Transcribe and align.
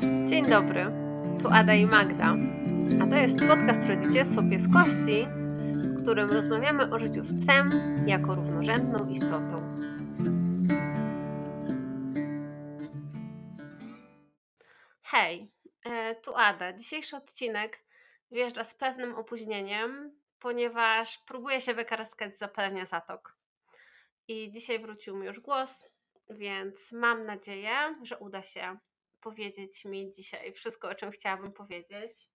Dzień 0.00 0.46
dobry, 0.46 0.86
tu 1.42 1.48
Ada 1.48 1.74
i 1.74 1.86
Magda, 1.86 2.36
a 3.02 3.06
to 3.06 3.16
jest 3.16 3.38
podcast 3.38 3.88
Rodzicielstwo 3.88 4.42
Pieskości, 4.50 5.26
w 5.74 6.02
którym 6.02 6.30
rozmawiamy 6.30 6.90
o 6.94 6.98
życiu 6.98 7.22
z 7.22 7.40
psem 7.40 7.96
jako 8.06 8.34
równorzędną 8.34 9.08
istotą. 9.08 9.78
Hej, 15.02 15.52
e, 15.84 16.14
tu 16.14 16.36
Ada. 16.36 16.72
Dzisiejszy 16.72 17.16
odcinek 17.16 17.78
wjeżdża 18.30 18.64
z 18.64 18.74
pewnym 18.74 19.14
opóźnieniem, 19.14 20.18
ponieważ 20.38 21.18
próbuję 21.26 21.60
się 21.60 21.74
wykaraskać 21.74 22.36
z 22.36 22.38
zapalenia 22.38 22.86
zatok. 22.86 23.36
I 24.28 24.50
dzisiaj 24.52 24.78
wrócił 24.78 25.16
mi 25.16 25.26
już 25.26 25.40
głos, 25.40 25.84
więc 26.30 26.92
mam 26.92 27.26
nadzieję, 27.26 27.96
że 28.02 28.18
uda 28.18 28.42
się 28.42 28.78
powiedzieć 29.20 29.84
mi 29.84 30.10
dzisiaj 30.10 30.52
wszystko, 30.52 30.88
o 30.88 30.94
czym 30.94 31.10
chciałabym 31.10 31.52
powiedzieć. 31.52 32.30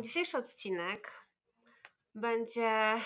Dzisiejszy 0.00 0.38
odcinek 0.38 1.12
będzie 2.14 3.00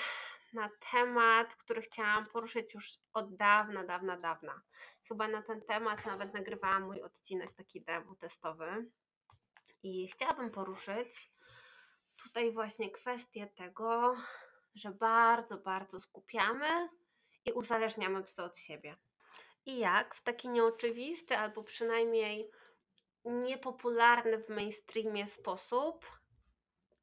na 0.53 0.71
temat, 0.93 1.55
który 1.55 1.83
chciałam 1.83 2.27
poruszyć 2.27 2.75
już 2.75 2.99
od 3.13 3.37
dawna, 3.37 3.85
dawna, 3.85 4.17
dawna. 4.17 4.63
Chyba 5.09 5.29
na 5.29 5.43
ten 5.43 5.63
temat 5.63 6.07
nawet 6.07 6.35
nagrywałam 6.35 6.83
mój 6.83 7.03
odcinek 7.03 7.55
taki 7.55 7.83
demo 7.83 8.15
testowy. 8.15 8.91
I 9.83 10.09
chciałabym 10.09 10.51
poruszyć 10.51 11.33
tutaj 12.23 12.53
właśnie 12.53 12.91
kwestię 12.91 13.47
tego, 13.47 14.17
że 14.75 14.91
bardzo, 14.91 15.59
bardzo 15.59 16.01
skupiamy 16.01 16.89
i 17.45 17.53
uzależniamy 17.53 18.23
psy 18.23 18.43
od 18.43 18.57
siebie. 18.57 18.97
I 19.67 19.79
jak 19.79 20.15
w 20.15 20.23
taki 20.23 20.49
nieoczywisty 20.49 21.37
albo 21.37 21.63
przynajmniej 21.65 22.51
niepopularny 23.25 24.39
w 24.39 24.49
mainstreamie 24.49 25.27
sposób 25.27 26.19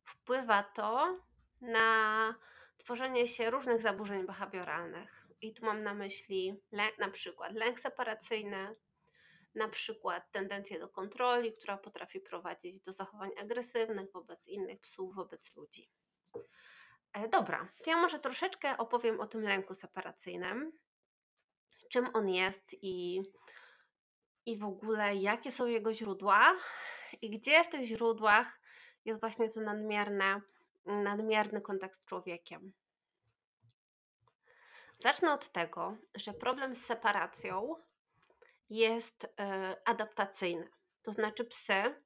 wpływa 0.03 0.63
to 0.63 1.19
na 1.61 2.35
tworzenie 2.77 3.27
się 3.27 3.49
różnych 3.49 3.81
zaburzeń 3.81 4.25
behawioralnych. 4.25 5.27
I 5.41 5.53
tu 5.53 5.65
mam 5.65 5.83
na 5.83 5.93
myśli 5.93 6.63
na 6.97 7.09
przykład 7.09 7.53
lęk 7.53 7.79
separacyjny, 7.79 8.75
na 9.55 9.67
przykład 9.67 10.31
tendencję 10.31 10.79
do 10.79 10.89
kontroli, 10.89 11.53
która 11.53 11.77
potrafi 11.77 12.19
prowadzić 12.19 12.79
do 12.79 12.91
zachowań 12.91 13.31
agresywnych 13.37 14.11
wobec 14.11 14.47
innych 14.47 14.79
psów, 14.79 15.15
wobec 15.15 15.55
ludzi. 15.55 15.89
E, 17.13 17.27
dobra, 17.27 17.67
to 17.83 17.89
ja 17.89 17.97
może 17.97 18.19
troszeczkę 18.19 18.77
opowiem 18.77 19.19
o 19.19 19.27
tym 19.27 19.41
lęku 19.41 19.73
separacyjnym, 19.73 20.71
czym 21.89 22.09
on 22.13 22.29
jest 22.29 22.75
i, 22.81 23.21
i 24.45 24.57
w 24.57 24.63
ogóle 24.63 25.15
jakie 25.15 25.51
są 25.51 25.65
jego 25.65 25.93
źródła 25.93 26.55
i 27.21 27.29
gdzie 27.29 27.63
w 27.63 27.69
tych 27.69 27.85
źródłach 27.85 28.59
jest 29.05 29.19
właśnie 29.19 29.49
to 29.49 29.61
nadmierne, 29.61 30.41
nadmierny 30.85 31.61
kontakt 31.61 31.95
z 31.95 32.05
człowiekiem. 32.05 32.73
Zacznę 34.97 35.33
od 35.33 35.49
tego, 35.49 35.97
że 36.15 36.33
problem 36.33 36.75
z 36.75 36.85
separacją 36.85 37.75
jest 38.69 39.27
e, 39.39 39.75
adaptacyjny. 39.85 40.69
To 41.03 41.11
znaczy, 41.13 41.45
psy 41.45 42.03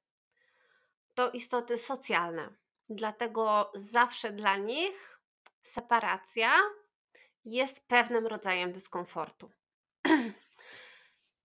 to 1.14 1.30
istoty 1.30 1.78
socjalne, 1.78 2.54
dlatego 2.88 3.72
zawsze 3.74 4.32
dla 4.32 4.56
nich 4.56 5.20
separacja 5.62 6.52
jest 7.44 7.88
pewnym 7.88 8.26
rodzajem 8.26 8.72
dyskomfortu. 8.72 9.50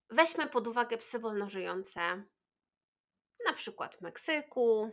Weźmy 0.10 0.48
pod 0.48 0.68
uwagę 0.68 0.98
psy 0.98 1.20
wolnożyjące, 1.20 2.24
na 3.46 3.54
przykład 3.54 3.96
w 3.96 4.02
Meksyku, 4.02 4.92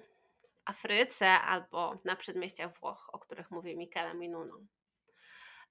Afryce 0.65 1.31
albo 1.31 1.99
na 2.05 2.17
przedmieściach 2.17 2.79
Włoch, 2.79 3.11
o 3.13 3.19
których 3.19 3.51
mówi 3.51 3.77
Michele 3.77 4.15
Minuno. 4.15 4.61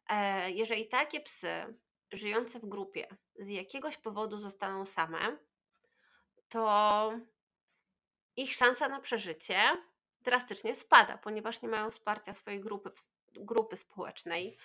E, 0.10 0.52
jeżeli 0.52 0.88
takie 0.88 1.22
psy 1.22 1.78
żyjące 2.12 2.60
w 2.60 2.66
grupie 2.66 3.08
z 3.36 3.50
jakiegoś 3.50 3.98
powodu 3.98 4.38
zostaną 4.38 4.86
same, 4.86 5.38
to 6.50 7.14
ich 8.36 8.54
szansa 8.54 8.90
na 8.90 9.00
przeżycie 9.00 9.78
drastycznie 10.22 10.76
spada, 10.76 11.18
ponieważ 11.18 11.62
nie 11.62 11.70
mają 11.70 11.90
wsparcia 11.90 12.34
swojej 12.34 12.60
grupy, 12.60 12.92
grupy 13.32 13.76
społecznej. 13.78 14.58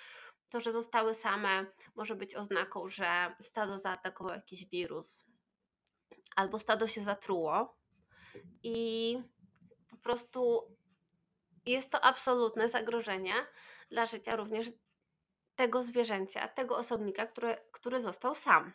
To, 0.48 0.60
że 0.60 0.72
zostały 0.72 1.14
same, 1.14 1.66
może 1.94 2.16
być 2.16 2.34
oznaką, 2.34 2.88
że 2.88 3.36
stado 3.40 3.78
zaatakował 3.78 4.34
jakiś 4.34 4.66
wirus, 4.66 5.24
albo 6.36 6.58
stado 6.58 6.86
się 6.86 7.02
zatruło 7.02 7.78
i 8.62 9.18
po 9.90 9.96
prostu 9.96 10.70
jest 11.66 11.90
to 11.90 12.04
absolutne 12.04 12.68
zagrożenie 12.68 13.34
dla 13.90 14.06
życia 14.06 14.36
również 14.36 14.70
tego 15.56 15.82
zwierzęcia, 15.82 16.48
tego 16.48 16.76
osobnika, 16.76 17.26
który, 17.26 17.56
który 17.72 18.00
został 18.00 18.34
sam. 18.34 18.72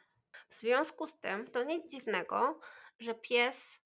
W 0.50 0.54
związku 0.54 1.08
z 1.08 1.20
tym 1.20 1.48
to 1.48 1.64
nic 1.64 1.92
dziwnego, 1.92 2.60
że 3.00 3.16
pies, 3.16 3.80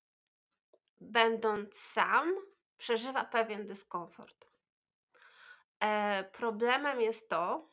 będąc 1.02 1.80
sam, 1.80 2.36
przeżywa 2.78 3.26
pewien 3.26 3.66
dyskomfort. 3.66 4.48
E, 5.80 6.24
problemem 6.24 7.02
jest 7.02 7.30
to, 7.30 7.70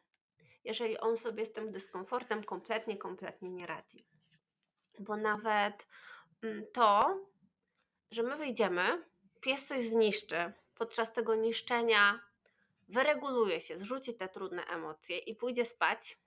jeżeli 0.65 0.99
on 0.99 1.17
sobie 1.17 1.47
z 1.47 1.53
tym 1.53 1.71
dyskomfortem 1.71 2.45
kompletnie, 2.45 2.97
kompletnie 2.97 3.51
nie 3.51 3.67
radzi. 3.67 4.07
Bo 4.99 5.17
nawet 5.17 5.87
mm, 6.43 6.65
to, 6.73 7.21
że 8.11 8.23
my 8.23 8.37
wyjdziemy, 8.37 9.05
pies 9.41 9.65
coś 9.65 9.83
zniszczy, 9.83 10.53
podczas 10.75 11.13
tego 11.13 11.35
niszczenia 11.35 12.21
wyreguluje 12.89 13.61
się, 13.61 13.79
zrzuci 13.79 14.15
te 14.15 14.29
trudne 14.29 14.65
emocje 14.65 15.19
i 15.19 15.37
pójdzie 15.37 15.65
spać, 15.65 16.19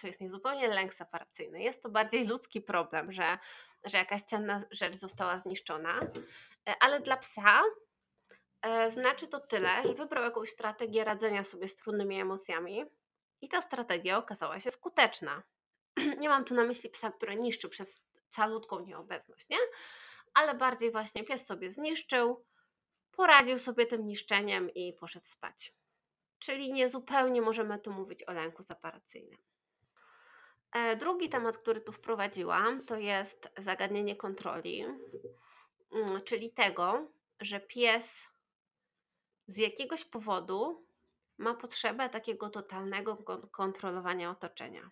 to 0.00 0.06
jest 0.06 0.20
niezupełnie 0.20 0.68
lęk 0.68 0.94
separacyjny. 0.94 1.62
Jest 1.62 1.82
to 1.82 1.88
bardziej 1.88 2.26
ludzki 2.26 2.60
problem, 2.60 3.12
że, 3.12 3.38
że 3.84 3.98
jakaś 3.98 4.22
cenna 4.22 4.62
rzecz 4.70 4.96
została 4.96 5.38
zniszczona, 5.38 6.00
e, 6.68 6.74
ale 6.80 7.00
dla 7.00 7.16
psa 7.16 7.62
e, 8.62 8.90
znaczy 8.90 9.28
to 9.28 9.40
tyle, 9.40 9.82
że 9.84 9.94
wybrał 9.94 10.24
jakąś 10.24 10.50
strategię 10.50 11.04
radzenia 11.04 11.44
sobie 11.44 11.68
z 11.68 11.76
trudnymi 11.76 12.20
emocjami 12.20 12.84
i 13.42 13.48
ta 13.48 13.62
strategia 13.62 14.18
okazała 14.18 14.60
się 14.60 14.70
skuteczna. 14.70 15.42
Nie 16.20 16.28
mam 16.28 16.44
tu 16.44 16.54
na 16.54 16.64
myśli 16.64 16.90
psa, 16.90 17.10
który 17.10 17.36
niszczy 17.36 17.68
przez 17.68 18.02
calutką 18.30 18.80
nieobecność, 18.80 19.48
nie? 19.48 19.58
Ale 20.34 20.54
bardziej 20.54 20.92
właśnie 20.92 21.24
pies 21.24 21.46
sobie 21.46 21.70
zniszczył, 21.70 22.44
poradził 23.10 23.58
sobie 23.58 23.86
tym 23.86 24.06
niszczeniem 24.06 24.70
i 24.70 24.92
poszedł 24.92 25.26
spać 25.26 25.74
czyli 26.42 26.72
niezupełnie 26.72 27.42
możemy 27.42 27.78
tu 27.78 27.92
mówić 27.92 28.28
o 28.28 28.32
lęku 28.32 28.62
separacyjnym. 28.62 29.38
E, 30.72 30.96
drugi 30.96 31.28
temat, 31.28 31.56
który 31.56 31.80
tu 31.80 31.92
wprowadziłam, 31.92 32.84
to 32.84 32.96
jest 32.96 33.52
zagadnienie 33.58 34.16
kontroli, 34.16 34.84
mm, 35.92 36.22
czyli 36.24 36.52
tego, 36.52 37.12
że 37.40 37.60
pies 37.60 38.28
z 39.46 39.56
jakiegoś 39.56 40.04
powodu 40.04 40.86
ma 41.38 41.54
potrzebę 41.54 42.08
takiego 42.08 42.50
totalnego 42.50 43.16
kontrolowania 43.50 44.30
otoczenia. 44.30 44.90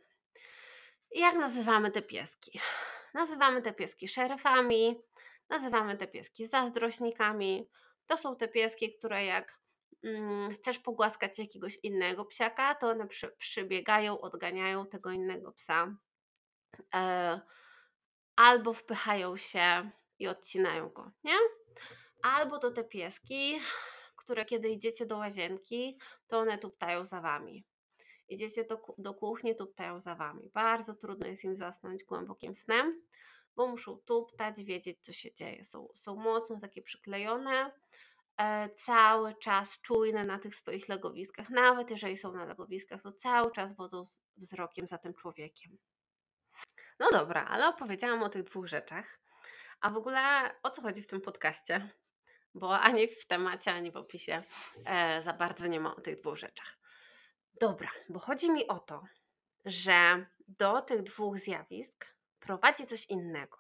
jak 1.11 1.35
nazywamy 1.35 1.91
te 1.91 2.03
pieski? 2.03 2.61
Nazywamy 3.15 3.63
te 3.63 3.73
pieski 3.73 4.09
szeryfami, 4.09 5.03
nazywamy 5.49 5.97
te 5.97 6.07
pieski 6.07 6.47
zazdrośnikami. 6.47 7.69
To 8.07 8.17
są 8.17 8.37
te 8.37 8.49
pieski, 8.49 8.99
które 8.99 9.25
jak 9.25 9.61
Mm, 10.05 10.55
chcesz 10.55 10.79
pogłaskać 10.79 11.39
jakiegoś 11.39 11.79
innego 11.83 12.25
psiaka, 12.25 12.75
to 12.75 12.89
one 12.89 13.07
przy, 13.07 13.29
przybiegają, 13.29 14.21
odganiają 14.21 14.87
tego 14.87 15.11
innego 15.11 15.53
psa. 15.53 15.97
E, 16.95 17.41
albo 18.37 18.73
wpychają 18.73 19.37
się 19.37 19.91
i 20.19 20.29
odcinają 20.29 20.89
go, 20.89 21.11
nie? 21.25 21.35
Albo 22.23 22.59
to 22.59 22.71
te 22.71 22.85
pieski, 22.85 23.61
które 24.21 24.45
kiedy 24.45 24.69
idziecie 24.69 25.07
do 25.07 25.17
łazienki, 25.17 25.99
to 26.27 26.39
one 26.39 26.59
tuptają 26.59 27.05
za 27.05 27.21
wami. 27.21 27.65
Idziecie 28.29 28.65
do, 28.65 28.81
do 28.99 29.15
kuchni, 29.15 29.57
tuptają 29.57 30.01
za 30.01 30.15
wami. 30.15 30.51
Bardzo 30.55 30.95
trudno 30.95 31.27
jest 31.27 31.45
im 31.45 31.57
zasnąć 31.57 32.05
głębokim 32.05 32.55
snem, 32.55 33.03
bo 33.57 33.67
muszą 33.67 33.99
tuptać, 33.99 34.65
wiedzieć, 34.65 34.99
co 35.01 35.13
się 35.13 35.35
dzieje. 35.35 35.65
Są, 35.65 35.89
są 35.95 36.17
mocno 36.17 36.59
takie 36.61 36.83
przyklejone 36.83 37.73
E, 38.41 38.69
cały 38.69 39.35
czas 39.35 39.81
czujne 39.81 40.25
na 40.25 40.39
tych 40.39 40.55
swoich 40.55 40.89
legowiskach. 40.89 41.51
Nawet 41.51 41.91
jeżeli 41.91 42.17
są 42.17 42.33
na 42.33 42.45
legowiskach, 42.45 43.03
to 43.03 43.13
cały 43.13 43.51
czas 43.51 43.77
wodzą 43.77 44.03
wzrokiem 44.37 44.87
za 44.87 44.99
tym 44.99 45.15
człowiekiem. 45.15 45.79
No 46.99 47.11
dobra, 47.11 47.45
ale 47.45 47.69
opowiedziałam 47.69 48.23
o 48.23 48.29
tych 48.29 48.45
dwóch 48.45 48.67
rzeczach. 48.67 49.21
A 49.81 49.91
w 49.91 49.97
ogóle 49.97 50.51
o 50.63 50.71
co 50.71 50.83
chodzi 50.83 51.03
w 51.03 51.07
tym 51.07 51.21
podcaście? 51.21 51.91
Bo 52.55 52.79
ani 52.79 53.09
w 53.09 53.27
temacie, 53.27 53.73
ani 53.73 53.91
w 53.91 53.97
opisie 53.97 54.43
e, 54.85 55.23
za 55.23 55.33
bardzo 55.33 55.67
nie 55.67 55.81
ma 55.81 55.97
o 55.97 56.01
tych 56.01 56.17
dwóch 56.17 56.37
rzeczach. 56.37 56.79
Dobra, 57.61 57.89
bo 58.09 58.19
chodzi 58.19 58.51
mi 58.51 58.69
o 58.69 58.79
to, 58.79 59.03
że 59.65 60.27
do 60.49 60.81
tych 60.81 61.03
dwóch 61.03 61.39
zjawisk 61.39 62.07
prowadzi 62.41 62.87
coś 62.87 63.07
innego. 63.07 63.59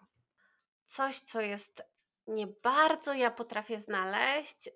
coś, 0.84 1.20
co 1.20 1.40
jest 1.40 1.82
nie 2.26 2.46
bardzo 2.46 3.14
ja 3.14 3.30
potrafię 3.30 3.80
znaleźć 3.80 4.66
yy, 4.66 4.72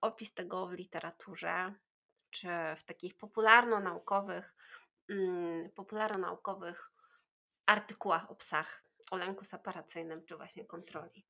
opis 0.00 0.34
tego 0.34 0.66
w 0.66 0.72
literaturze 0.72 1.74
czy 2.30 2.48
w 2.76 2.82
takich 2.84 3.16
popularno-naukowych, 3.16 4.54
yy, 5.08 5.70
popularno-naukowych 5.74 6.90
artykułach 7.66 8.30
o 8.30 8.34
psach, 8.34 8.84
o 9.10 9.16
lęku 9.16 9.44
separacyjnym 9.44 10.24
czy 10.24 10.36
właśnie 10.36 10.64
kontroli. 10.64 11.26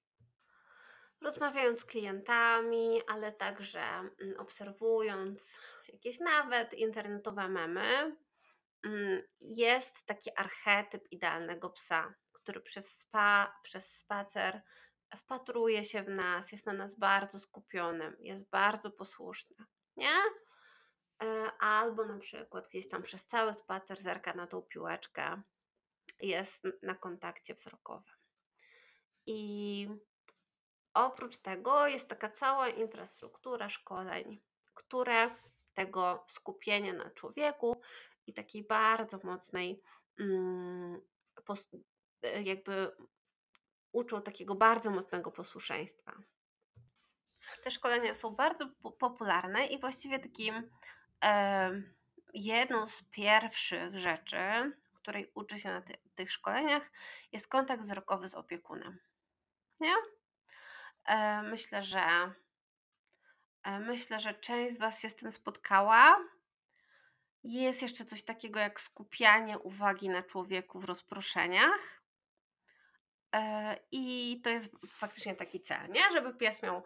Rozmawiając 1.24 1.80
z 1.80 1.84
klientami, 1.84 3.00
ale 3.08 3.32
także 3.32 3.80
mm, 3.80 4.12
obserwując 4.38 5.58
jakieś 5.88 6.20
nawet 6.20 6.74
internetowe 6.74 7.48
memy, 7.48 8.16
mm, 8.84 9.22
jest 9.40 10.06
taki 10.06 10.30
archetyp 10.36 11.12
idealnego 11.12 11.70
psa, 11.70 12.14
który 12.32 12.60
przez, 12.60 12.98
spa, 12.98 13.60
przez 13.62 13.96
spacer 13.96 14.62
wpatruje 15.16 15.84
się 15.84 16.02
w 16.02 16.08
nas, 16.08 16.52
jest 16.52 16.66
na 16.66 16.72
nas 16.72 16.98
bardzo 16.98 17.38
skupionym, 17.38 18.16
jest 18.20 18.50
bardzo 18.50 18.90
posłuszny, 18.90 19.56
nie? 19.96 20.16
E, 21.22 21.50
albo 21.58 22.04
na 22.04 22.18
przykład 22.18 22.68
gdzieś 22.68 22.88
tam 22.88 23.02
przez 23.02 23.26
cały 23.26 23.54
spacer 23.54 24.00
zerka 24.00 24.34
na 24.34 24.46
tą 24.46 24.62
piłeczkę, 24.62 25.42
jest 26.20 26.62
na 26.82 26.94
kontakcie 26.94 27.54
wzrokowym. 27.54 28.16
I 29.26 29.88
oprócz 30.94 31.36
tego 31.36 31.86
jest 31.86 32.08
taka 32.08 32.30
cała 32.30 32.68
infrastruktura 32.68 33.68
szkoleń, 33.68 34.40
które 34.74 35.30
tego 35.74 36.24
skupienia 36.26 36.92
na 36.92 37.10
człowieku 37.10 37.80
i 38.26 38.32
takiej 38.34 38.64
bardzo 38.64 39.18
mocnej, 39.24 39.82
mm, 40.18 41.00
jakby 42.44 42.96
uczą 43.92 44.22
takiego 44.22 44.54
bardzo 44.54 44.90
mocnego 44.90 45.30
posłuszeństwa. 45.30 46.12
Te 47.64 47.70
szkolenia 47.70 48.14
są 48.14 48.30
bardzo 48.30 48.68
popularne 48.98 49.66
i 49.66 49.80
właściwie 49.80 50.18
takim 50.18 50.70
e, 51.24 51.70
jedną 52.34 52.88
z 52.88 53.02
pierwszych 53.02 53.98
rzeczy, 53.98 54.36
której 54.94 55.30
uczy 55.34 55.58
się 55.58 55.68
na 55.68 55.82
ty 55.82 55.98
tych 56.14 56.32
szkoleniach, 56.32 56.90
jest 57.32 57.48
kontakt 57.48 57.82
wzrokowy 57.82 58.28
z 58.28 58.34
opiekunem. 58.34 58.98
Nie? 59.80 59.94
E, 61.04 61.42
myślę, 61.42 61.82
że 61.82 62.32
e, 63.62 63.78
myślę, 63.80 64.20
że 64.20 64.34
część 64.34 64.74
z 64.74 64.78
Was 64.78 65.00
się 65.00 65.08
z 65.08 65.14
tym 65.16 65.32
spotkała. 65.32 66.16
Jest 67.44 67.82
jeszcze 67.82 68.04
coś 68.04 68.22
takiego 68.22 68.60
jak 68.60 68.80
skupianie 68.80 69.58
uwagi 69.58 70.08
na 70.08 70.22
człowieku 70.22 70.80
w 70.80 70.84
rozproszeniach. 70.84 72.02
E, 73.34 73.76
I 73.92 74.40
to 74.44 74.50
jest 74.50 74.72
faktycznie 74.88 75.36
taki 75.36 75.60
cel, 75.60 75.88
nie? 75.90 76.02
Żeby 76.12 76.34
pies 76.34 76.62
miał 76.62 76.84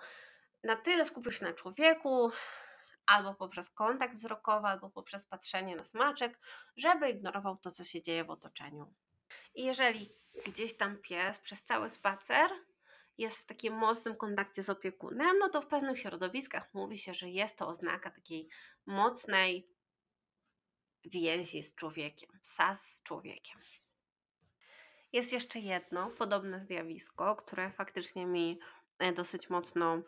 na 0.64 0.76
tyle 0.76 1.04
skupił 1.04 1.32
się 1.32 1.44
na 1.44 1.52
człowieku, 1.52 2.30
albo 3.06 3.34
poprzez 3.34 3.70
kontakt 3.70 4.14
wzrokowy, 4.14 4.66
albo 4.66 4.90
poprzez 4.90 5.26
patrzenie 5.26 5.76
na 5.76 5.84
smaczek, 5.84 6.38
żeby 6.76 7.10
ignorował 7.10 7.56
to, 7.56 7.70
co 7.70 7.84
się 7.84 8.02
dzieje 8.02 8.24
w 8.24 8.30
otoczeniu. 8.30 8.94
I 9.54 9.64
jeżeli 9.64 10.12
gdzieś 10.46 10.76
tam 10.76 10.98
pies 10.98 11.38
przez 11.38 11.64
cały 11.64 11.88
spacer 11.88 12.50
jest 13.18 13.38
w 13.38 13.46
takim 13.46 13.74
mocnym 13.74 14.16
kontakcie 14.16 14.62
z 14.62 14.70
opiekunem, 14.70 15.38
no 15.38 15.48
to 15.48 15.60
w 15.60 15.66
pewnych 15.66 15.98
środowiskach 15.98 16.74
mówi 16.74 16.98
się, 16.98 17.14
że 17.14 17.28
jest 17.28 17.56
to 17.56 17.68
oznaka 17.68 18.10
takiej 18.10 18.48
mocnej 18.86 19.70
więzi 21.04 21.62
z 21.62 21.74
człowiekiem, 21.74 22.30
psa 22.42 22.74
z 22.74 23.02
człowiekiem. 23.02 23.60
Jest 25.12 25.32
jeszcze 25.32 25.58
jedno 25.58 26.10
podobne 26.10 26.60
zjawisko, 26.60 27.36
które 27.36 27.72
faktycznie 27.72 28.26
mi 28.26 28.58
e, 28.98 29.12
dosyć 29.12 29.50
mocno 29.50 30.02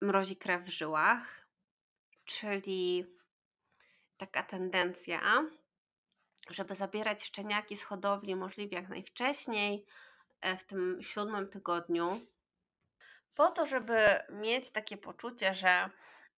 mrozi 0.00 0.36
krew 0.36 0.62
w 0.62 0.68
żyłach, 0.68 1.48
czyli 2.24 3.06
taka 4.16 4.42
tendencja, 4.42 5.44
żeby 6.50 6.74
zabierać 6.74 7.24
szczeniaki 7.24 7.76
z 7.76 7.84
hodowli 7.84 8.36
możliwie 8.36 8.76
jak 8.76 8.88
najwcześniej, 8.88 9.86
w 10.58 10.64
tym 10.64 10.98
siódmym 11.02 11.48
tygodniu, 11.48 12.20
po 13.34 13.50
to, 13.50 13.66
żeby 13.66 13.98
mieć 14.30 14.70
takie 14.70 14.96
poczucie, 14.96 15.54
że 15.54 15.90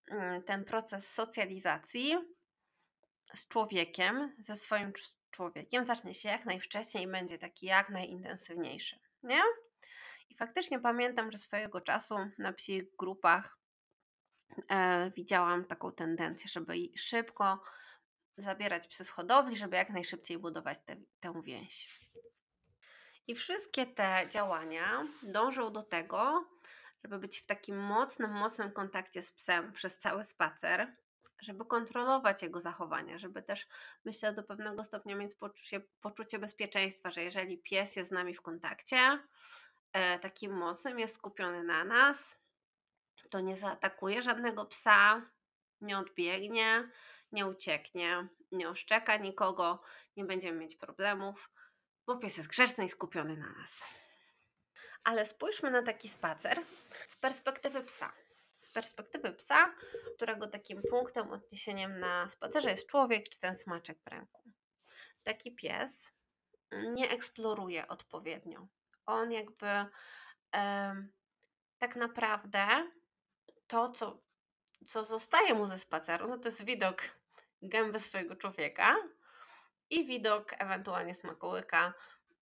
mm, 0.07 0.43
ten 0.43 0.65
proces 0.65 1.13
socjalizacji 1.13 2.17
z 3.33 3.47
człowiekiem, 3.47 4.35
ze 4.39 4.55
swoim 4.55 4.93
człowiekiem, 5.31 5.85
zacznie 5.85 6.13
się 6.13 6.29
jak 6.29 6.45
najwcześniej 6.45 7.03
i 7.03 7.11
będzie 7.11 7.37
taki 7.37 7.65
jak 7.65 7.89
najintensywniejszy. 7.89 8.99
Nie? 9.23 9.41
I 10.29 10.35
faktycznie 10.35 10.79
pamiętam, 10.79 11.31
że 11.31 11.37
swojego 11.37 11.81
czasu 11.81 12.15
na 12.37 12.53
psich 12.53 12.95
grupach 12.99 13.57
e, 14.69 15.11
widziałam 15.15 15.65
taką 15.65 15.91
tendencję, 15.91 16.49
żeby 16.49 16.73
szybko 16.95 17.63
zabierać 18.37 18.87
psy 18.87 19.03
z 19.03 19.09
hodowli, 19.09 19.55
żeby 19.55 19.75
jak 19.75 19.89
najszybciej 19.89 20.37
budować 20.37 20.77
te, 20.85 20.95
tę 21.19 21.41
więź. 21.43 21.99
I 23.27 23.35
wszystkie 23.35 23.85
te 23.85 24.27
działania 24.29 25.07
dążą 25.23 25.73
do 25.73 25.83
tego, 25.83 26.45
żeby 27.03 27.19
być 27.19 27.39
w 27.39 27.45
takim 27.45 27.77
mocnym, 27.77 28.31
mocnym 28.31 28.71
kontakcie 28.71 29.21
z 29.21 29.31
psem 29.31 29.71
przez 29.73 29.97
cały 29.97 30.23
spacer, 30.23 30.95
żeby 31.41 31.65
kontrolować 31.65 32.41
jego 32.41 32.61
zachowania, 32.61 33.17
żeby 33.17 33.41
też, 33.41 33.67
myślę, 34.05 34.33
do 34.33 34.43
pewnego 34.43 34.83
stopnia 34.83 35.15
mieć 35.15 35.35
poczucie, 35.35 35.81
poczucie 36.01 36.39
bezpieczeństwa, 36.39 37.11
że 37.11 37.23
jeżeli 37.23 37.57
pies 37.57 37.95
jest 37.95 38.09
z 38.09 38.13
nami 38.13 38.33
w 38.33 38.41
kontakcie, 38.41 39.19
e, 39.93 40.19
takim 40.19 40.51
mocnym, 40.57 40.99
jest 40.99 41.15
skupiony 41.15 41.63
na 41.63 41.83
nas, 41.83 42.37
to 43.31 43.39
nie 43.39 43.57
zaatakuje 43.57 44.21
żadnego 44.21 44.65
psa, 44.65 45.21
nie 45.81 45.97
odbiegnie, 45.97 46.89
nie 47.31 47.45
ucieknie, 47.45 48.27
nie 48.51 48.69
oszczeka 48.69 49.17
nikogo, 49.17 49.81
nie 50.17 50.25
będziemy 50.25 50.59
mieć 50.59 50.75
problemów, 50.75 51.49
bo 52.05 52.17
pies 52.17 52.37
jest 52.37 52.49
grzeczny 52.49 52.85
i 52.85 52.89
skupiony 52.89 53.37
na 53.37 53.51
nas. 53.51 53.83
Ale 55.03 55.25
spójrzmy 55.25 55.71
na 55.71 55.81
taki 55.81 56.09
spacer 56.09 56.61
z 57.07 57.15
perspektywy 57.15 57.83
psa. 57.83 58.13
Z 58.57 58.69
perspektywy 58.69 59.33
psa, 59.33 59.75
którego 60.15 60.47
takim 60.47 60.81
punktem 60.89 61.31
odniesieniem 61.31 61.99
na 61.99 62.29
spacerze 62.29 62.69
jest 62.71 62.87
człowiek 62.87 63.29
czy 63.29 63.39
ten 63.39 63.57
smaczek 63.57 64.01
w 64.03 64.07
ręku. 64.07 64.43
Taki 65.23 65.55
pies 65.55 66.11
nie 66.71 67.09
eksploruje 67.09 67.87
odpowiednio. 67.87 68.67
On 69.05 69.31
jakby 69.31 69.85
tak 71.77 71.95
naprawdę 71.95 72.91
to, 73.67 73.91
co, 73.91 74.19
co 74.85 75.05
zostaje 75.05 75.53
mu 75.53 75.67
ze 75.67 75.79
spaceru, 75.79 76.27
no 76.27 76.37
to 76.37 76.47
jest 76.47 76.65
widok 76.65 77.01
gęby 77.61 77.99
swojego 77.99 78.35
człowieka 78.35 78.95
i 79.93 80.05
widok 80.05 80.53
ewentualnie 80.57 81.13
smakołyka, 81.13 81.93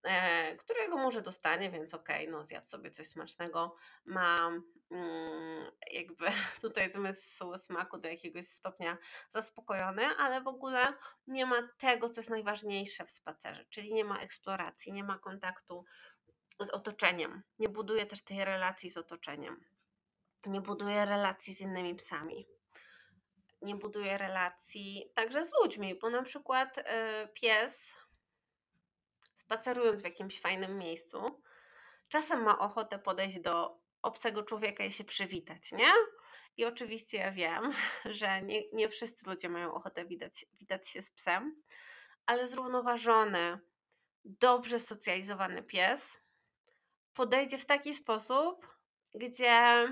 e, 0.04 0.56
którego 0.56 0.98
może 0.98 1.22
dostanie, 1.22 1.72
więc 1.72 1.94
okej, 1.94 2.28
okay, 2.28 2.38
no 2.38 2.44
zjadł 2.44 2.68
sobie 2.68 2.92
coś 2.92 3.08
smacznego, 3.08 3.76
ma 4.06 4.52
mm, 4.92 5.72
jakby 5.92 6.26
tutaj 6.62 6.92
zmysł 6.92 7.58
smaku 7.58 7.98
do 7.98 8.08
jakiegoś 8.08 8.48
stopnia 8.48 8.98
zaspokojony, 9.30 10.06
ale 10.06 10.42
w 10.42 10.48
ogóle 10.48 10.94
nie 11.28 11.46
ma 11.46 11.68
tego, 11.78 12.10
co 12.10 12.22
jest 12.22 12.30
najważniejsze 12.30 13.06
w 13.06 13.12
spacerze, 13.12 13.66
czyli 13.70 13.94
nie 13.94 14.04
ma 14.04 14.20
eksploracji, 14.20 14.94
nie 14.94 15.04
ma 15.04 15.18
kontaktu 15.18 15.86
z 16.60 16.70
otoczeniem, 16.70 17.44
nie 17.60 17.70
buduje 17.70 18.06
też 18.06 18.22
tej 18.22 18.46
relacji 18.46 18.90
z 18.90 18.98
otoczeniem, 18.98 19.66
nie 20.46 20.62
buduje 20.62 21.06
relacji 21.06 21.54
z 21.54 21.62
innymi 21.62 21.96
psami 21.96 22.48
nie 23.62 23.76
buduje 23.76 24.18
relacji 24.18 25.12
także 25.16 25.44
z 25.44 25.52
ludźmi, 25.62 25.96
bo 25.96 26.10
na 26.10 26.24
przykład 26.24 26.78
y, 26.78 26.84
pies 27.34 27.96
spacerując 29.34 30.02
w 30.02 30.06
jakimś 30.06 30.42
fajnym 30.42 30.78
miejscu, 30.78 31.42
czasem 32.08 32.44
ma 32.44 32.60
ochotę 32.60 33.00
podejść 33.00 33.40
do 33.40 33.82
obcego 34.02 34.44
człowieka 34.44 34.84
i 34.84 34.92
się 34.92 35.04
przywitać, 35.04 35.72
nie? 35.72 35.92
I 36.58 36.66
oczywiście 36.66 37.18
ja 37.18 37.32
wiem, 37.32 37.74
że 38.06 38.42
nie, 38.42 38.62
nie 38.74 38.90
wszyscy 38.90 39.30
ludzie 39.30 39.50
mają 39.50 39.74
ochotę 39.74 40.06
witać, 40.06 40.46
witać 40.60 40.90
się 40.90 41.02
z 41.02 41.12
psem, 41.12 41.64
ale 42.26 42.48
zrównoważony, 42.48 43.60
dobrze 44.26 44.80
socjalizowany 44.80 45.64
pies 45.64 46.20
podejdzie 47.14 47.58
w 47.58 47.66
taki 47.66 47.94
sposób, 47.94 48.68
gdzie 49.14 49.88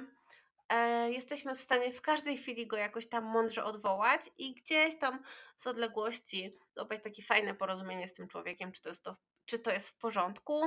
jesteśmy 1.10 1.56
w 1.56 1.60
stanie 1.60 1.94
w 1.94 2.02
każdej 2.02 2.38
chwili 2.38 2.68
go 2.68 2.78
jakoś 2.78 3.10
tam 3.10 3.24
mądrze 3.24 3.64
odwołać 3.64 4.22
i 4.38 4.54
gdzieś 4.54 5.00
tam 5.00 5.24
z 5.58 5.68
odległości 5.68 6.58
złapać 6.76 7.04
takie 7.04 7.24
fajne 7.24 7.56
porozumienie 7.56 8.08
z 8.08 8.14
tym 8.14 8.28
człowiekiem, 8.28 8.72
czy 8.72 8.82
to 8.82 8.90
jest, 8.90 9.04
to, 9.04 9.16
czy 9.46 9.60
to 9.60 9.72
jest 9.72 9.90
w 9.90 9.98
porządku, 9.98 10.62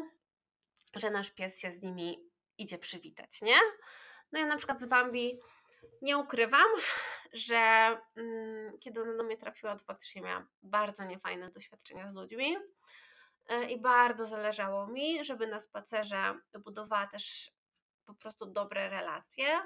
że 0.94 1.10
nasz 1.10 1.30
pies 1.30 1.58
się 1.58 1.72
z 1.72 1.82
nimi 1.82 2.30
idzie 2.58 2.78
przywitać, 2.78 3.42
nie? 3.42 3.56
No 4.32 4.40
ja 4.40 4.46
na 4.46 4.56
przykład 4.56 4.80
z 4.80 4.86
Bambi 4.86 5.40
nie 6.02 6.18
ukrywam, 6.18 6.66
że 7.32 7.56
mm, 8.16 8.78
kiedy 8.78 9.02
ona 9.02 9.16
do 9.16 9.22
mnie 9.22 9.36
trafiła, 9.36 9.76
to 9.76 9.84
faktycznie 9.84 10.22
miałam 10.22 10.48
bardzo 10.62 11.04
niefajne 11.04 11.50
doświadczenia 11.50 12.08
z 12.08 12.14
ludźmi. 12.14 12.56
e, 13.48 13.70
i 13.70 13.80
bardzo 13.80 14.26
zależało 14.26 14.86
mi, 14.86 15.24
żeby 15.24 15.46
na 15.46 15.60
spacerze 15.60 16.38
budowała 16.64 17.06
też 17.06 17.50
po 18.06 18.14
prostu 18.14 18.46
dobre 18.46 18.88
relacje. 18.88 19.60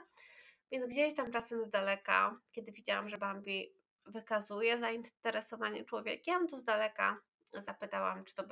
Więc 0.72 0.86
gdzieś 0.86 1.14
tam 1.14 1.32
czasem 1.32 1.64
z 1.64 1.70
daleka, 1.70 2.40
kiedy 2.52 2.72
widziałam, 2.72 3.08
że 3.08 3.18
Bambi 3.18 3.74
wykazuje 4.06 4.78
zainteresowanie 4.78 5.84
człowiekiem, 5.84 6.48
to 6.48 6.56
z 6.56 6.64
daleka 6.64 7.20
zapytałam, 7.52 8.24
czy 8.24 8.34
to, 8.34 8.44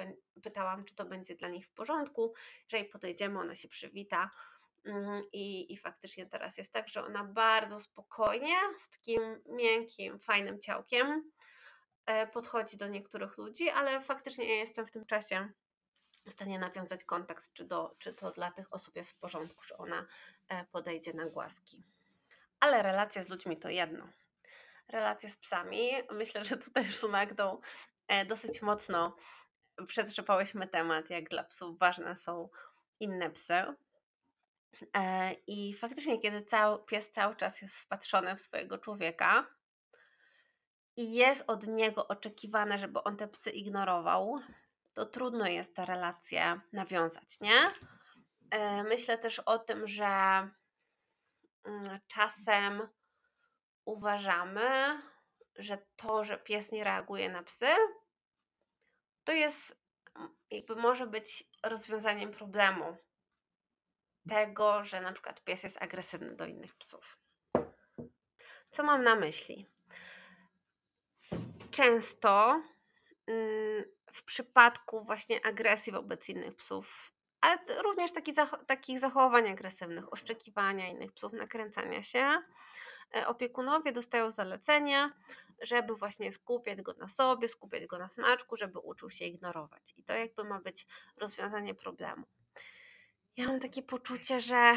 pytałam, 0.42 0.84
czy 0.84 0.94
to 0.94 1.04
będzie 1.04 1.34
dla 1.34 1.48
nich 1.48 1.66
w 1.66 1.72
porządku, 1.72 2.34
że 2.68 2.76
jej 2.76 2.88
podejdziemy, 2.88 3.40
ona 3.40 3.54
się 3.54 3.68
przywita. 3.68 4.30
Mm, 4.84 5.22
I, 5.32 5.72
I 5.72 5.76
faktycznie 5.76 6.26
teraz 6.26 6.58
jest 6.58 6.72
tak, 6.72 6.88
że 6.88 7.04
ona 7.04 7.24
bardzo 7.24 7.78
spokojnie, 7.78 8.56
z 8.78 8.88
takim 8.88 9.22
miękkim, 9.46 10.18
fajnym 10.18 10.60
ciałkiem 10.60 11.32
e, 12.06 12.26
podchodzi 12.26 12.76
do 12.76 12.88
niektórych 12.88 13.38
ludzi, 13.38 13.70
ale 13.70 14.00
faktycznie 14.00 14.48
ja 14.48 14.54
jestem 14.54 14.86
w 14.86 14.90
tym 14.90 15.06
czasie 15.06 15.52
w 16.26 16.30
stanie 16.30 16.58
nawiązać 16.58 17.04
kontakt, 17.04 17.52
czy, 17.52 17.64
do, 17.64 17.96
czy 17.98 18.14
to 18.14 18.30
dla 18.30 18.50
tych 18.50 18.72
osób 18.72 18.96
jest 18.96 19.10
w 19.10 19.16
porządku, 19.16 19.64
że 19.64 19.78
ona 19.78 20.06
e, 20.48 20.64
podejdzie 20.64 21.12
na 21.12 21.30
głaski. 21.30 21.82
Ale 22.60 22.82
relacje 22.82 23.22
z 23.22 23.28
ludźmi 23.28 23.58
to 23.58 23.68
jedno. 23.68 24.08
Relacje 24.88 25.30
z 25.30 25.36
psami, 25.36 25.90
myślę, 26.10 26.44
że 26.44 26.56
tutaj 26.56 26.84
już 26.84 26.96
z 26.96 27.04
Magdą 27.04 27.60
e, 28.08 28.24
dosyć 28.24 28.62
mocno 28.62 29.16
przetrzepałyśmy 29.86 30.68
temat, 30.68 31.10
jak 31.10 31.28
dla 31.28 31.44
psów 31.44 31.78
ważne 31.78 32.16
są 32.16 32.48
inne 33.00 33.30
psy. 33.30 33.54
E, 34.96 35.32
I 35.46 35.74
faktycznie, 35.74 36.20
kiedy 36.20 36.42
cały, 36.42 36.84
pies 36.84 37.10
cały 37.10 37.36
czas 37.36 37.62
jest 37.62 37.78
wpatrzony 37.78 38.36
w 38.36 38.40
swojego 38.40 38.78
człowieka 38.78 39.46
i 40.96 41.14
jest 41.14 41.44
od 41.46 41.66
niego 41.66 42.08
oczekiwane, 42.08 42.78
żeby 42.78 43.02
on 43.02 43.16
te 43.16 43.28
psy 43.28 43.50
ignorował, 43.50 44.40
to 44.94 45.06
trudno 45.06 45.46
jest 45.46 45.76
te 45.76 45.86
relacje 45.86 46.60
nawiązać, 46.72 47.40
nie? 47.40 47.74
E, 48.50 48.82
myślę 48.82 49.18
też 49.18 49.38
o 49.38 49.58
tym, 49.58 49.86
że 49.86 50.04
mm, 51.64 52.00
czasem 52.06 52.88
uważamy, 53.84 55.00
że 55.56 55.78
to, 55.96 56.24
że 56.24 56.38
pies 56.38 56.72
nie 56.72 56.84
reaguje 56.84 57.28
na 57.28 57.42
psy, 57.42 57.66
to 59.24 59.32
jest 59.32 59.84
jakby 60.50 60.76
może 60.76 61.06
być 61.06 61.44
rozwiązaniem 61.62 62.30
problemu 62.30 62.96
tego, 64.28 64.84
że 64.84 65.00
na 65.00 65.12
przykład 65.12 65.44
pies 65.44 65.62
jest 65.62 65.82
agresywny 65.82 66.36
do 66.36 66.46
innych 66.46 66.74
psów. 66.74 67.18
Co 68.70 68.82
mam 68.82 69.02
na 69.02 69.14
myśli? 69.14 69.70
Często 71.70 72.62
mm, 73.26 73.84
w 74.14 74.22
przypadku 74.24 75.04
właśnie 75.04 75.46
agresji 75.46 75.92
wobec 75.92 76.28
innych 76.28 76.56
psów, 76.56 77.12
ale 77.40 77.58
również 77.82 78.12
taki 78.12 78.34
zach 78.34 78.54
takich 78.66 79.00
zachowań 79.00 79.48
agresywnych, 79.48 80.12
oszczekiwania 80.12 80.88
innych 80.88 81.12
psów, 81.12 81.32
nakręcania 81.32 82.02
się, 82.02 82.42
e, 83.16 83.26
opiekunowie 83.26 83.92
dostają 83.92 84.30
zalecenie, 84.30 85.10
żeby 85.62 85.94
właśnie 85.94 86.32
skupiać 86.32 86.82
go 86.82 86.92
na 86.92 87.08
sobie, 87.08 87.48
skupiać 87.48 87.86
go 87.86 87.98
na 87.98 88.10
smaczku, 88.10 88.56
żeby 88.56 88.78
uczył 88.78 89.10
się 89.10 89.24
ignorować. 89.24 89.94
I 89.96 90.02
to 90.02 90.12
jakby 90.12 90.44
ma 90.44 90.60
być 90.60 90.86
rozwiązanie 91.16 91.74
problemu. 91.74 92.26
Ja 93.36 93.46
mam 93.46 93.60
takie 93.60 93.82
poczucie, 93.82 94.40
że 94.40 94.74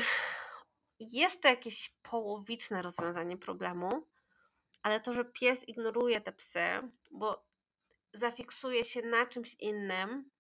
jest 1.00 1.42
to 1.42 1.48
jakieś 1.48 1.90
połowiczne 2.02 2.82
rozwiązanie 2.82 3.38
problemu, 3.38 4.08
ale 4.84 5.00
to, 5.00 5.14
że 5.14 5.26
pies 5.26 5.68
ignoruje 5.68 6.22
te 6.22 6.32
psy, 6.32 6.60
bo 7.12 7.47
zafiksuje 8.18 8.84
się 8.84 9.02
na 9.02 9.26
czymś 9.26 9.56
innym, 9.60 10.32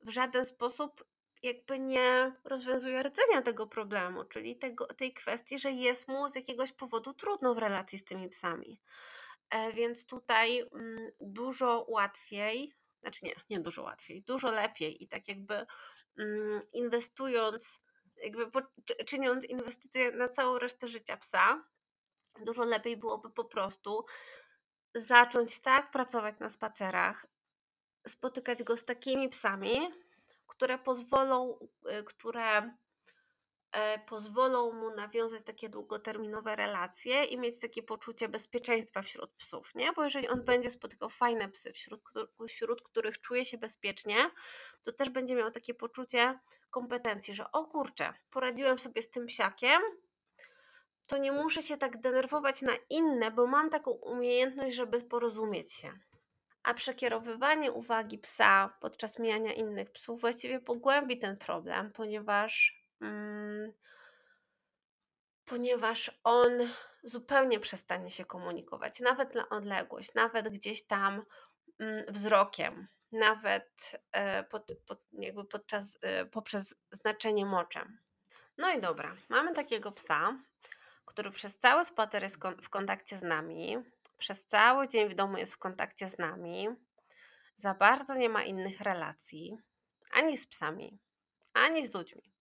w 0.00 0.10
żaden 0.10 0.44
sposób 0.44 1.04
jakby 1.42 1.78
nie 1.78 2.32
rozwiązuje 2.44 3.02
rdzenia 3.02 3.42
tego 3.42 3.66
problemu, 3.66 4.24
czyli 4.24 4.56
tego, 4.56 4.86
tej 4.86 5.12
kwestii, 5.12 5.58
że 5.58 5.70
jest 5.70 6.08
mu 6.08 6.28
z 6.28 6.34
jakiegoś 6.34 6.72
powodu 6.72 7.14
trudno 7.14 7.54
w 7.54 7.58
relacji 7.58 7.98
z 7.98 8.04
tymi 8.04 8.28
psami. 8.28 8.80
E, 9.50 9.72
więc 9.72 10.06
tutaj 10.06 10.60
mm, 10.60 11.04
dużo 11.20 11.86
łatwiej, 11.88 12.72
znaczy 13.00 13.26
nie, 13.26 13.34
nie 13.50 13.60
dużo 13.60 13.82
łatwiej, 13.82 14.22
dużo 14.22 14.50
lepiej 14.52 15.02
i 15.02 15.08
tak 15.08 15.28
jakby 15.28 15.66
mm, 16.18 16.60
inwestując, 16.72 17.80
jakby 18.16 18.50
czyniąc 19.06 19.44
inwestycje 19.44 20.12
na 20.12 20.28
całą 20.28 20.58
resztę 20.58 20.88
życia 20.88 21.16
psa, 21.16 21.64
dużo 22.44 22.64
lepiej 22.64 22.96
byłoby 22.96 23.30
po 23.30 23.44
prostu 23.44 24.04
zacząć 24.94 25.60
tak 25.60 25.90
pracować 25.90 26.38
na 26.38 26.48
spacerach, 26.48 27.26
spotykać 28.06 28.62
go 28.62 28.76
z 28.76 28.84
takimi 28.84 29.28
psami, 29.28 29.76
które 30.46 30.78
pozwolą, 30.78 31.58
y, 32.00 32.04
które 32.04 32.74
e, 33.72 33.98
pozwolą 33.98 34.72
mu 34.72 34.90
nawiązać 34.90 35.42
takie 35.44 35.68
długoterminowe 35.68 36.56
relacje 36.56 37.24
i 37.24 37.38
mieć 37.38 37.58
takie 37.58 37.82
poczucie 37.82 38.28
bezpieczeństwa 38.28 39.02
wśród 39.02 39.30
psów, 39.30 39.74
nie? 39.74 39.92
Bo 39.92 40.04
jeżeli 40.04 40.28
on 40.28 40.44
będzie 40.44 40.70
spotykał 40.70 41.10
fajne 41.10 41.48
psy, 41.48 41.72
wśród, 41.72 42.00
wśród 42.48 42.82
których 42.82 43.20
czuje 43.20 43.44
się 43.44 43.58
bezpiecznie, 43.58 44.30
to 44.82 44.92
też 44.92 45.10
będzie 45.10 45.34
miał 45.34 45.50
takie 45.50 45.74
poczucie 45.74 46.38
kompetencji, 46.70 47.34
że 47.34 47.52
o 47.52 47.64
kurczę, 47.64 48.14
poradziłem 48.30 48.78
sobie 48.78 49.02
z 49.02 49.10
tym 49.10 49.26
psiakiem, 49.26 49.82
to 51.08 51.18
nie 51.18 51.32
muszę 51.32 51.62
się 51.62 51.76
tak 51.76 52.00
denerwować 52.00 52.62
na 52.62 52.72
inne, 52.90 53.30
bo 53.30 53.46
mam 53.46 53.70
taką 53.70 53.90
umiejętność, 53.90 54.76
żeby 54.76 55.02
porozumieć 55.02 55.72
się. 55.72 55.92
A 56.62 56.74
przekierowywanie 56.74 57.72
uwagi 57.72 58.18
psa 58.18 58.76
podczas 58.80 59.18
mijania 59.18 59.52
innych 59.52 59.90
psów 59.90 60.20
właściwie 60.20 60.60
pogłębi 60.60 61.18
ten 61.18 61.36
problem, 61.36 61.92
ponieważ, 61.92 62.82
mm, 63.00 63.72
ponieważ 65.44 66.20
on 66.24 66.50
zupełnie 67.02 67.60
przestanie 67.60 68.10
się 68.10 68.24
komunikować, 68.24 69.00
nawet 69.00 69.34
na 69.34 69.48
odległość, 69.48 70.14
nawet 70.14 70.48
gdzieś 70.48 70.86
tam 70.86 71.22
mm, 71.78 72.04
wzrokiem, 72.08 72.88
nawet 73.12 74.00
e, 74.12 74.44
pod, 74.44 74.72
pod, 74.86 75.00
jakby 75.12 75.44
podczas, 75.44 75.98
e, 76.02 76.26
poprzez 76.26 76.74
znaczenie 76.90 77.46
moczem. 77.46 77.98
No 78.58 78.70
i 78.70 78.80
dobra, 78.80 79.16
mamy 79.28 79.54
takiego 79.54 79.92
psa, 79.92 80.38
który 81.08 81.30
przez 81.30 81.58
cały 81.58 81.84
spacer 81.84 82.22
jest 82.22 82.38
w 82.62 82.68
kontakcie 82.68 83.16
z 83.16 83.22
nami, 83.22 83.76
przez 84.18 84.46
cały 84.46 84.88
dzień 84.88 85.08
w 85.08 85.14
domu 85.14 85.36
jest 85.36 85.54
w 85.54 85.58
kontakcie 85.58 86.08
z 86.08 86.18
nami, 86.18 86.68
za 87.56 87.74
bardzo 87.74 88.14
nie 88.14 88.28
ma 88.28 88.42
innych 88.42 88.80
relacji, 88.80 89.58
ani 90.10 90.38
z 90.38 90.46
psami, 90.46 90.98
ani 91.54 91.86
z 91.86 91.94
ludźmi, 91.94 92.32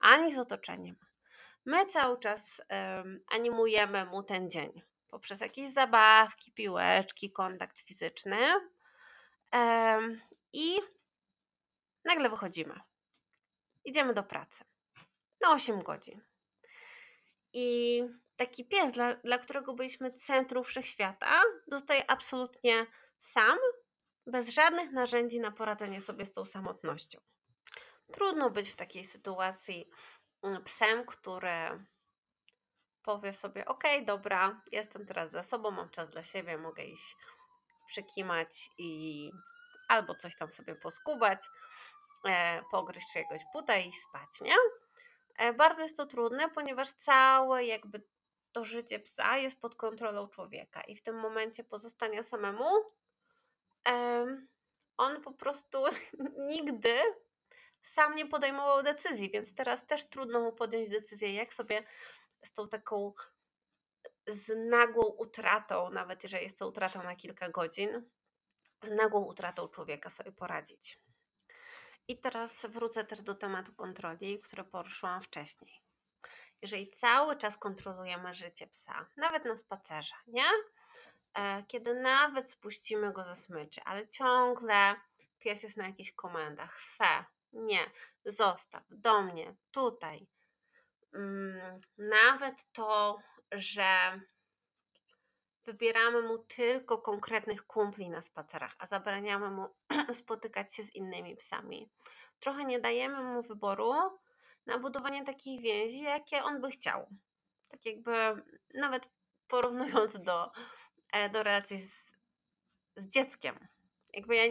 ani 0.00 0.34
z 0.34 0.38
otoczeniem. 0.38 0.96
My 1.64 1.86
cały 1.86 2.18
czas 2.18 2.62
um, 2.70 3.20
animujemy 3.32 4.06
mu 4.06 4.22
ten 4.22 4.50
dzień 4.50 4.82
poprzez 5.08 5.40
jakieś 5.40 5.72
zabawki, 5.72 6.52
piłeczki, 6.52 7.32
kontakt 7.32 7.80
fizyczny 7.80 8.38
um, 9.52 10.20
i 10.52 10.76
nagle 12.04 12.30
wychodzimy. 12.30 12.80
Idziemy 13.84 14.14
do 14.14 14.22
pracy 14.22 14.64
na 15.40 15.52
8 15.52 15.82
godzin. 15.82 16.33
I 17.54 18.00
taki 18.36 18.64
pies, 18.64 18.92
dla, 18.92 19.14
dla 19.14 19.38
którego 19.38 19.74
byliśmy 19.74 20.12
centrum 20.12 20.64
wszechświata, 20.64 21.42
dostaje 21.66 22.10
absolutnie 22.10 22.86
sam, 23.18 23.58
bez 24.26 24.48
żadnych 24.48 24.92
narzędzi 24.92 25.40
na 25.40 25.50
poradzenie 25.50 26.00
sobie 26.00 26.24
z 26.24 26.32
tą 26.32 26.44
samotnością. 26.44 27.18
Trudno 28.12 28.50
być 28.50 28.70
w 28.70 28.76
takiej 28.76 29.04
sytuacji 29.04 29.90
mm, 30.42 30.64
psem, 30.64 31.06
który 31.06 31.84
powie 33.02 33.32
sobie: 33.32 33.64
OK, 33.64 33.84
dobra, 34.04 34.62
jestem 34.72 35.06
teraz 35.06 35.30
za 35.30 35.42
sobą, 35.42 35.70
mam 35.70 35.90
czas 35.90 36.08
dla 36.08 36.22
siebie, 36.22 36.58
mogę 36.58 36.84
iść 36.84 37.16
przykimać 37.86 38.70
i 38.78 39.30
albo 39.88 40.14
coś 40.14 40.36
tam 40.36 40.50
sobie 40.50 40.74
poskubać, 40.74 41.40
e, 42.28 42.62
pogryźć 42.70 43.12
czyjegoś 43.12 43.40
buta 43.52 43.76
i 43.76 43.92
spać, 43.92 44.40
nie? 44.40 44.56
E, 45.38 45.52
bardzo 45.52 45.82
jest 45.82 45.96
to 45.96 46.06
trudne, 46.06 46.50
ponieważ 46.50 46.90
całe 46.90 47.64
jakby 47.64 48.02
to 48.52 48.64
życie 48.64 49.00
psa 49.00 49.38
jest 49.38 49.60
pod 49.60 49.74
kontrolą 49.74 50.28
człowieka 50.28 50.80
i 50.80 50.96
w 50.96 51.02
tym 51.02 51.16
momencie 51.16 51.64
pozostania 51.64 52.22
samemu 52.22 52.64
on 54.96 55.20
po 55.20 55.32
prostu 55.32 55.78
nigdy 56.52 57.00
sam 57.82 58.14
nie 58.14 58.26
podejmował 58.26 58.82
decyzji, 58.82 59.30
więc 59.30 59.54
teraz 59.54 59.86
też 59.86 60.04
trudno 60.04 60.40
mu 60.40 60.52
podjąć 60.52 60.90
decyzję, 60.90 61.34
jak 61.34 61.52
sobie 61.52 61.84
z 62.44 62.52
tą 62.52 62.68
taką 62.68 63.12
z 64.26 64.68
nagłą 64.70 65.04
utratą, 65.04 65.90
nawet 65.90 66.22
jeżeli 66.22 66.42
jest 66.42 66.58
to 66.58 66.68
utrata 66.68 67.02
na 67.02 67.16
kilka 67.16 67.48
godzin, 67.48 68.10
z 68.82 68.90
nagłą 68.90 69.24
utratą 69.24 69.68
człowieka 69.68 70.10
sobie 70.10 70.32
poradzić. 70.32 71.03
I 72.08 72.18
teraz 72.20 72.66
wrócę 72.66 73.04
też 73.04 73.22
do 73.22 73.34
tematu 73.34 73.74
kontroli, 73.74 74.40
który 74.40 74.64
poruszyłam 74.64 75.22
wcześniej. 75.22 75.82
Jeżeli 76.62 76.88
cały 76.88 77.36
czas 77.36 77.56
kontrolujemy 77.56 78.34
życie 78.34 78.66
psa, 78.66 79.06
nawet 79.16 79.44
na 79.44 79.56
spacerze, 79.56 80.14
nie? 80.26 80.44
E, 81.34 81.62
kiedy 81.68 81.94
nawet 81.94 82.50
spuścimy 82.50 83.12
go 83.12 83.24
ze 83.24 83.36
smyczy, 83.36 83.80
ale 83.84 84.08
ciągle 84.08 84.94
pies 85.38 85.62
jest 85.62 85.76
na 85.76 85.86
jakichś 85.86 86.12
komendach. 86.12 86.80
Fe, 86.80 87.24
nie, 87.52 87.90
zostaw, 88.24 88.82
do 88.90 89.22
mnie, 89.22 89.54
tutaj. 89.70 90.26
Mm, 91.14 91.76
nawet 91.98 92.72
to, 92.72 93.18
że 93.52 94.20
wybieramy 95.64 96.22
mu 96.22 96.38
tylko 96.38 96.98
konkretnych 96.98 97.66
kumpli 97.66 98.10
na 98.10 98.22
spacerach, 98.22 98.74
a 98.78 98.86
zabraniamy 98.86 99.50
mu 99.50 99.66
spotykać 100.12 100.74
się 100.74 100.82
z 100.82 100.94
innymi 100.94 101.36
psami. 101.36 101.90
Trochę 102.40 102.64
nie 102.64 102.80
dajemy 102.80 103.22
mu 103.22 103.42
wyboru 103.42 103.92
na 104.66 104.78
budowanie 104.78 105.24
takich 105.24 105.60
więzi, 105.60 106.02
jakie 106.02 106.42
on 106.42 106.60
by 106.60 106.70
chciał. 106.70 107.06
Tak 107.68 107.86
jakby 107.86 108.12
nawet 108.74 109.08
porównując 109.48 110.22
do, 110.22 110.52
e, 111.12 111.30
do 111.30 111.42
relacji 111.42 111.78
z, 111.78 112.12
z 112.96 113.06
dzieckiem. 113.06 113.68
Jakby 114.12 114.36
ja, 114.36 114.42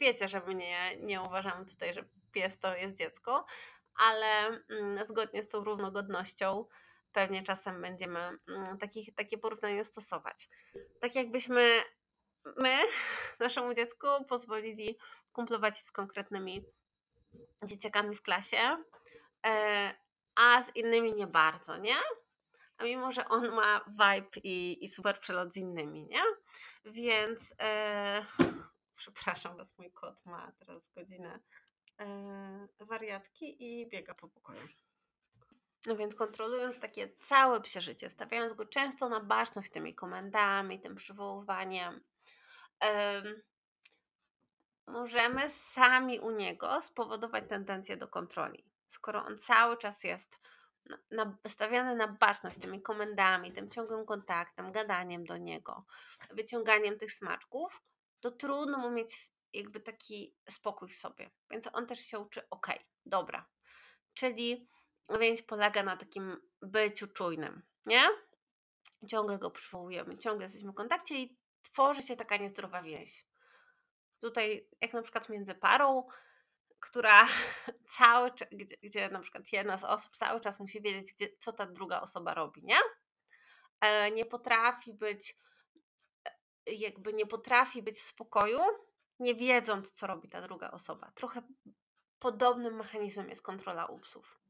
wiecie, 0.00 0.28
że 0.28 0.40
my 0.40 0.54
nie, 1.00 1.22
uważamy 1.22 1.66
tutaj, 1.66 1.94
że 1.94 2.04
pies 2.32 2.58
to 2.58 2.76
jest 2.76 2.96
dziecko, 2.96 3.46
ale 3.94 4.46
mm, 4.46 5.06
zgodnie 5.06 5.42
z 5.42 5.48
tą 5.48 5.64
równogodnością 5.64 6.64
pewnie 7.16 7.42
czasem 7.42 7.82
będziemy 7.82 8.18
mm, 8.18 8.78
takich, 8.78 9.14
takie 9.14 9.38
porównania 9.38 9.84
stosować. 9.84 10.48
Tak 11.00 11.14
jakbyśmy 11.14 11.82
my 12.56 12.76
naszemu 13.40 13.74
dziecku 13.74 14.06
pozwolili 14.28 14.98
kumplować 15.32 15.78
się 15.78 15.84
z 15.84 15.92
konkretnymi 15.92 16.64
dzieciakami 17.62 18.16
w 18.16 18.22
klasie, 18.22 18.84
e, 19.46 19.94
a 20.34 20.62
z 20.62 20.76
innymi 20.76 21.14
nie 21.14 21.26
bardzo, 21.26 21.76
nie? 21.76 21.96
A 22.78 22.84
mimo, 22.84 23.12
że 23.12 23.28
on 23.28 23.50
ma 23.50 23.80
vibe 23.88 24.40
i, 24.44 24.84
i 24.84 24.88
super 24.88 25.20
przelot 25.20 25.52
z 25.52 25.56
innymi, 25.56 26.06
nie? 26.06 26.22
Więc 26.84 27.54
e, 27.62 28.26
przepraszam 29.00 29.56
was, 29.56 29.78
mój 29.78 29.92
kot 29.92 30.26
ma 30.26 30.52
teraz 30.58 30.88
godzinę 30.88 31.40
e, 32.00 32.68
wariatki 32.80 33.64
i 33.64 33.88
biega 33.88 34.14
po 34.14 34.28
pokoju. 34.28 34.68
No 35.86 35.96
więc 35.96 36.14
kontrolując 36.14 36.78
takie 36.78 37.08
całe 37.20 37.60
psie 37.60 37.80
życie, 37.80 38.10
stawiając 38.10 38.52
go 38.52 38.66
często 38.66 39.08
na 39.08 39.20
baczność 39.20 39.70
tymi 39.70 39.94
komendami, 39.94 40.80
tym 40.80 40.94
przywoływaniem, 40.94 42.04
możemy 44.86 45.50
sami 45.50 46.20
u 46.20 46.30
niego 46.30 46.82
spowodować 46.82 47.48
tendencję 47.48 47.96
do 47.96 48.08
kontroli. 48.08 48.64
Skoro 48.86 49.24
on 49.24 49.38
cały 49.38 49.76
czas 49.76 50.04
jest 50.04 50.38
stawiany 51.48 51.96
na 51.96 52.06
baczność 52.06 52.58
tymi 52.58 52.82
komendami, 52.82 53.52
tym 53.52 53.70
ciągłym 53.70 54.06
kontaktem, 54.06 54.72
gadaniem 54.72 55.24
do 55.24 55.36
niego, 55.36 55.84
wyciąganiem 56.30 56.98
tych 56.98 57.12
smaczków, 57.12 57.82
to 58.20 58.30
trudno 58.30 58.78
mu 58.78 58.90
mieć 58.90 59.30
jakby 59.52 59.80
taki 59.80 60.36
spokój 60.48 60.88
w 60.88 60.94
sobie. 60.94 61.30
Więc 61.50 61.68
on 61.72 61.86
też 61.86 62.00
się 62.00 62.18
uczy, 62.18 62.48
ok, 62.50 62.66
dobra. 63.06 63.46
Czyli 64.14 64.68
więź 65.10 65.42
polega 65.42 65.82
na 65.82 65.96
takim 65.96 66.36
byciu 66.62 67.06
czujnym, 67.06 67.62
nie? 67.86 68.08
Ciągle 69.08 69.38
go 69.38 69.50
przywołujemy, 69.50 70.18
ciągle 70.18 70.46
jesteśmy 70.46 70.72
w 70.72 70.74
kontakcie 70.74 71.14
i 71.14 71.38
tworzy 71.62 72.02
się 72.02 72.16
taka 72.16 72.36
niezdrowa 72.36 72.82
więź. 72.82 73.24
Tutaj, 74.20 74.68
jak 74.80 74.92
na 74.92 75.02
przykład 75.02 75.28
między 75.28 75.54
parą, 75.54 76.08
która 76.80 77.26
cały 77.98 78.30
czas, 78.30 78.48
gdzie, 78.52 78.76
gdzie 78.82 79.08
na 79.08 79.20
przykład 79.20 79.52
jedna 79.52 79.78
z 79.78 79.84
osób 79.84 80.16
cały 80.16 80.40
czas 80.40 80.60
musi 80.60 80.82
wiedzieć, 80.82 81.12
gdzie, 81.12 81.28
co 81.38 81.52
ta 81.52 81.66
druga 81.66 82.00
osoba 82.00 82.34
robi, 82.34 82.64
nie? 82.64 82.78
E, 83.80 84.10
nie 84.10 84.24
potrafi 84.24 84.94
być, 84.94 85.36
e, 86.24 86.72
jakby 86.72 87.12
nie 87.12 87.26
potrafi 87.26 87.82
być 87.82 87.96
w 87.96 88.02
spokoju, 88.02 88.60
nie 89.18 89.34
wiedząc, 89.34 89.92
co 89.92 90.06
robi 90.06 90.28
ta 90.28 90.42
druga 90.42 90.70
osoba. 90.70 91.10
Trochę 91.14 91.42
podobnym 92.18 92.76
mechanizmem 92.76 93.28
jest 93.28 93.42
kontrola 93.42 93.86
u 93.86 93.98
psów. 93.98 94.45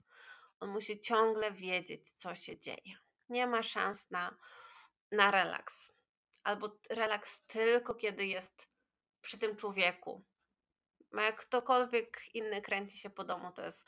On 0.61 0.71
musi 0.71 1.01
ciągle 1.01 1.53
wiedzieć, 1.53 2.11
co 2.11 2.35
się 2.35 2.59
dzieje. 2.59 2.99
Nie 3.29 3.47
ma 3.47 3.63
szans 3.63 4.11
na, 4.11 4.37
na 5.13 5.31
relaks. 5.31 5.91
Albo 6.45 6.79
relaks 6.91 7.41
tylko, 7.47 7.95
kiedy 7.95 8.27
jest 8.27 8.69
przy 9.21 9.39
tym 9.39 9.57
człowieku. 9.57 10.25
A 11.17 11.23
jak 11.23 11.37
ktokolwiek 11.37 12.21
inny 12.35 12.63
kręci 12.63 12.99
się 12.99 13.11
po 13.11 13.25
domu, 13.25 13.53
to 13.53 13.63
jest 13.63 13.85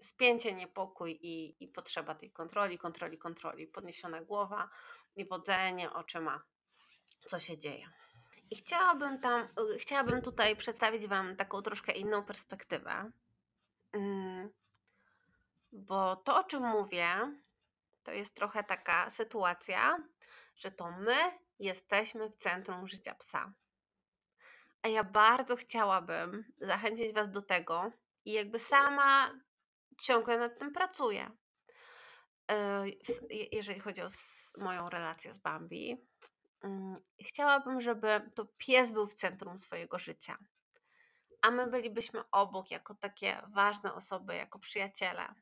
spięcie, 0.00 0.54
niepokój 0.54 1.18
i, 1.22 1.64
i 1.64 1.68
potrzeba 1.68 2.14
tej 2.14 2.32
kontroli, 2.32 2.78
kontroli, 2.78 3.18
kontroli. 3.18 3.66
Podniesiona 3.66 4.20
głowa 4.20 4.70
i 5.16 5.24
wodzenie 5.24 5.92
oczyma, 5.92 6.42
co 7.26 7.38
się 7.38 7.58
dzieje. 7.58 7.90
I 8.50 8.56
chciałabym, 8.56 9.20
tam, 9.20 9.48
chciałabym 9.78 10.22
tutaj 10.22 10.56
przedstawić 10.56 11.06
Wam 11.06 11.36
taką 11.36 11.62
troszkę 11.62 11.92
inną 11.92 12.24
perspektywę. 12.24 13.10
Bo 15.72 16.16
to, 16.16 16.38
o 16.38 16.44
czym 16.44 16.62
mówię, 16.62 17.36
to 18.02 18.12
jest 18.12 18.36
trochę 18.36 18.64
taka 18.64 19.10
sytuacja, 19.10 19.98
że 20.56 20.70
to 20.70 20.90
my 20.90 21.16
jesteśmy 21.58 22.28
w 22.28 22.36
centrum 22.36 22.86
życia 22.86 23.14
psa. 23.14 23.52
A 24.82 24.88
ja 24.88 25.04
bardzo 25.04 25.56
chciałabym 25.56 26.52
zachęcić 26.60 27.12
Was 27.12 27.30
do 27.30 27.42
tego 27.42 27.92
i 28.24 28.32
jakby 28.32 28.58
sama 28.58 29.40
ciągle 30.00 30.38
nad 30.38 30.58
tym 30.58 30.72
pracuję. 30.72 31.30
E, 32.50 32.84
jeżeli 33.52 33.80
chodzi 33.80 34.02
o 34.02 34.06
moją 34.58 34.90
relację 34.90 35.32
z 35.32 35.38
Bambi, 35.38 36.06
mm, 36.62 36.96
chciałabym, 37.20 37.80
żeby 37.80 38.30
to 38.34 38.46
pies 38.56 38.92
był 38.92 39.06
w 39.06 39.14
centrum 39.14 39.58
swojego 39.58 39.98
życia, 39.98 40.38
a 41.42 41.50
my 41.50 41.66
bylibyśmy 41.66 42.30
obok 42.30 42.70
jako 42.70 42.94
takie 42.94 43.42
ważne 43.48 43.94
osoby, 43.94 44.34
jako 44.34 44.58
przyjaciele, 44.58 45.34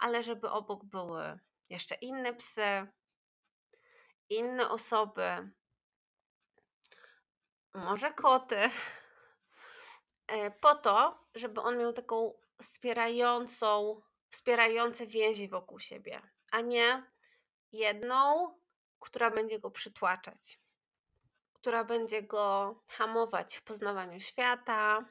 ale 0.00 0.22
żeby 0.22 0.50
obok 0.50 0.84
były 0.84 1.38
jeszcze 1.68 1.94
inne 1.94 2.34
psy, 2.34 2.86
inne 4.28 4.70
osoby, 4.70 5.50
może 7.74 8.12
koty, 8.12 8.70
e, 10.26 10.50
po 10.50 10.74
to, 10.74 11.24
żeby 11.34 11.60
on 11.60 11.78
miał 11.78 11.92
taką 11.92 12.32
wspierającą, 12.62 14.00
wspierające 14.30 15.06
więzi 15.06 15.48
wokół 15.48 15.78
siebie, 15.78 16.22
a 16.52 16.60
nie 16.60 17.10
jedną, 17.72 18.54
która 18.98 19.30
będzie 19.30 19.58
go 19.58 19.70
przytłaczać, 19.70 20.60
która 21.52 21.84
będzie 21.84 22.22
go 22.22 22.74
hamować 22.88 23.56
w 23.56 23.62
poznawaniu 23.62 24.20
świata, 24.20 25.04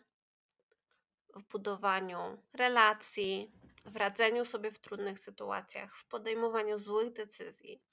w 1.35 1.43
budowaniu 1.43 2.43
relacji, 2.53 3.58
w 3.89 3.95
radzeniu 3.95 4.45
sobie 4.45 4.71
w 4.71 4.79
trudnych 4.79 5.19
sytuacjach, 5.19 5.95
w 5.95 6.05
podejmowaniu 6.05 6.79
złych 6.79 7.13
decyzji. 7.13 7.83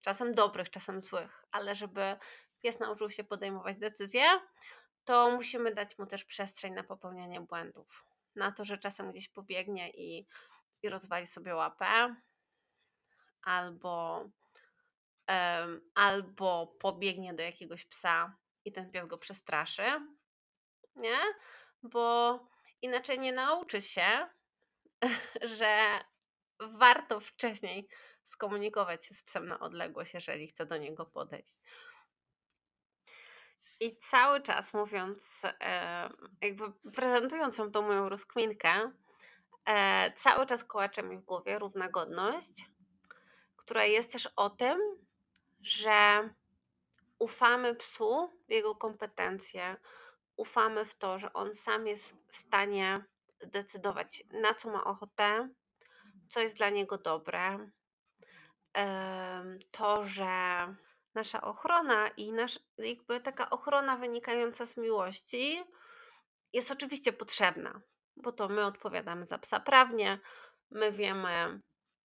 Czasem 0.00 0.34
dobrych, 0.34 0.70
czasem 0.70 1.00
złych, 1.00 1.44
ale 1.50 1.74
żeby 1.74 2.16
pies 2.60 2.78
nauczył 2.78 3.10
się 3.10 3.24
podejmować 3.24 3.76
decyzje, 3.76 4.24
to 5.04 5.30
musimy 5.30 5.74
dać 5.74 5.98
mu 5.98 6.06
też 6.06 6.24
przestrzeń 6.24 6.72
na 6.72 6.82
popełnianie 6.82 7.40
błędów. 7.40 8.06
Na 8.34 8.52
to, 8.52 8.64
że 8.64 8.78
czasem 8.78 9.10
gdzieś 9.10 9.28
pobiegnie 9.28 9.90
i, 9.90 10.26
i 10.82 10.88
rozwali 10.88 11.26
sobie 11.26 11.54
łapę, 11.54 12.16
albo, 13.42 14.24
um, 15.28 15.90
albo 15.94 16.66
pobiegnie 16.66 17.34
do 17.34 17.42
jakiegoś 17.42 17.84
psa 17.84 18.36
i 18.64 18.72
ten 18.72 18.90
pies 18.90 19.06
go 19.06 19.18
przestraszy, 19.18 19.82
nie? 20.96 21.18
Bo 21.82 22.38
inaczej 22.82 23.18
nie 23.18 23.32
nauczy 23.32 23.82
się, 23.82 24.28
że 25.58 26.00
warto 26.60 27.20
wcześniej 27.20 27.88
skomunikować 28.24 29.06
się 29.06 29.14
z 29.14 29.22
psem 29.22 29.48
na 29.48 29.60
odległość, 29.60 30.14
jeżeli 30.14 30.46
chce 30.46 30.66
do 30.66 30.76
niego 30.76 31.06
podejść. 31.06 31.60
I 33.80 33.96
cały 33.96 34.40
czas 34.40 34.74
mówiąc, 34.74 35.42
jakby 36.40 36.72
prezentując 36.92 37.56
wam 37.56 37.72
tą 37.72 37.82
moją 37.82 38.08
rozkminkę, 38.08 38.92
e, 39.64 40.12
cały 40.12 40.46
czas 40.46 40.64
kołacze 40.64 41.02
mi 41.02 41.18
w 41.18 41.24
głowie 41.24 41.58
równa 41.58 41.88
godność, 41.88 42.66
która 43.56 43.84
jest 43.84 44.12
też 44.12 44.28
o 44.36 44.50
tym, 44.50 44.80
że 45.62 46.28
ufamy 47.18 47.74
psu 47.74 48.30
w 48.48 48.52
jego 48.52 48.74
kompetencje, 48.74 49.76
ufamy 50.36 50.84
w 50.84 50.94
to, 50.94 51.18
że 51.18 51.32
on 51.32 51.54
sam 51.54 51.86
jest 51.86 52.14
w 52.28 52.36
stanie 52.36 53.04
zdecydować, 53.40 54.24
na 54.32 54.54
co 54.54 54.70
ma 54.70 54.84
ochotę, 54.84 55.48
co 56.28 56.40
jest 56.40 56.56
dla 56.56 56.70
niego 56.70 56.98
dobre. 56.98 57.70
To, 59.70 60.04
że 60.04 60.28
nasza 61.14 61.40
ochrona 61.40 62.08
i 62.08 62.32
nasz, 62.32 62.60
jakby 62.78 63.20
taka 63.20 63.50
ochrona 63.50 63.96
wynikająca 63.96 64.66
z 64.66 64.76
miłości 64.76 65.64
jest 66.52 66.70
oczywiście 66.70 67.12
potrzebna, 67.12 67.80
bo 68.16 68.32
to 68.32 68.48
my 68.48 68.64
odpowiadamy 68.64 69.26
za 69.26 69.38
psa 69.38 69.60
prawnie, 69.60 70.20
my 70.70 70.92
wiemy, 70.92 71.60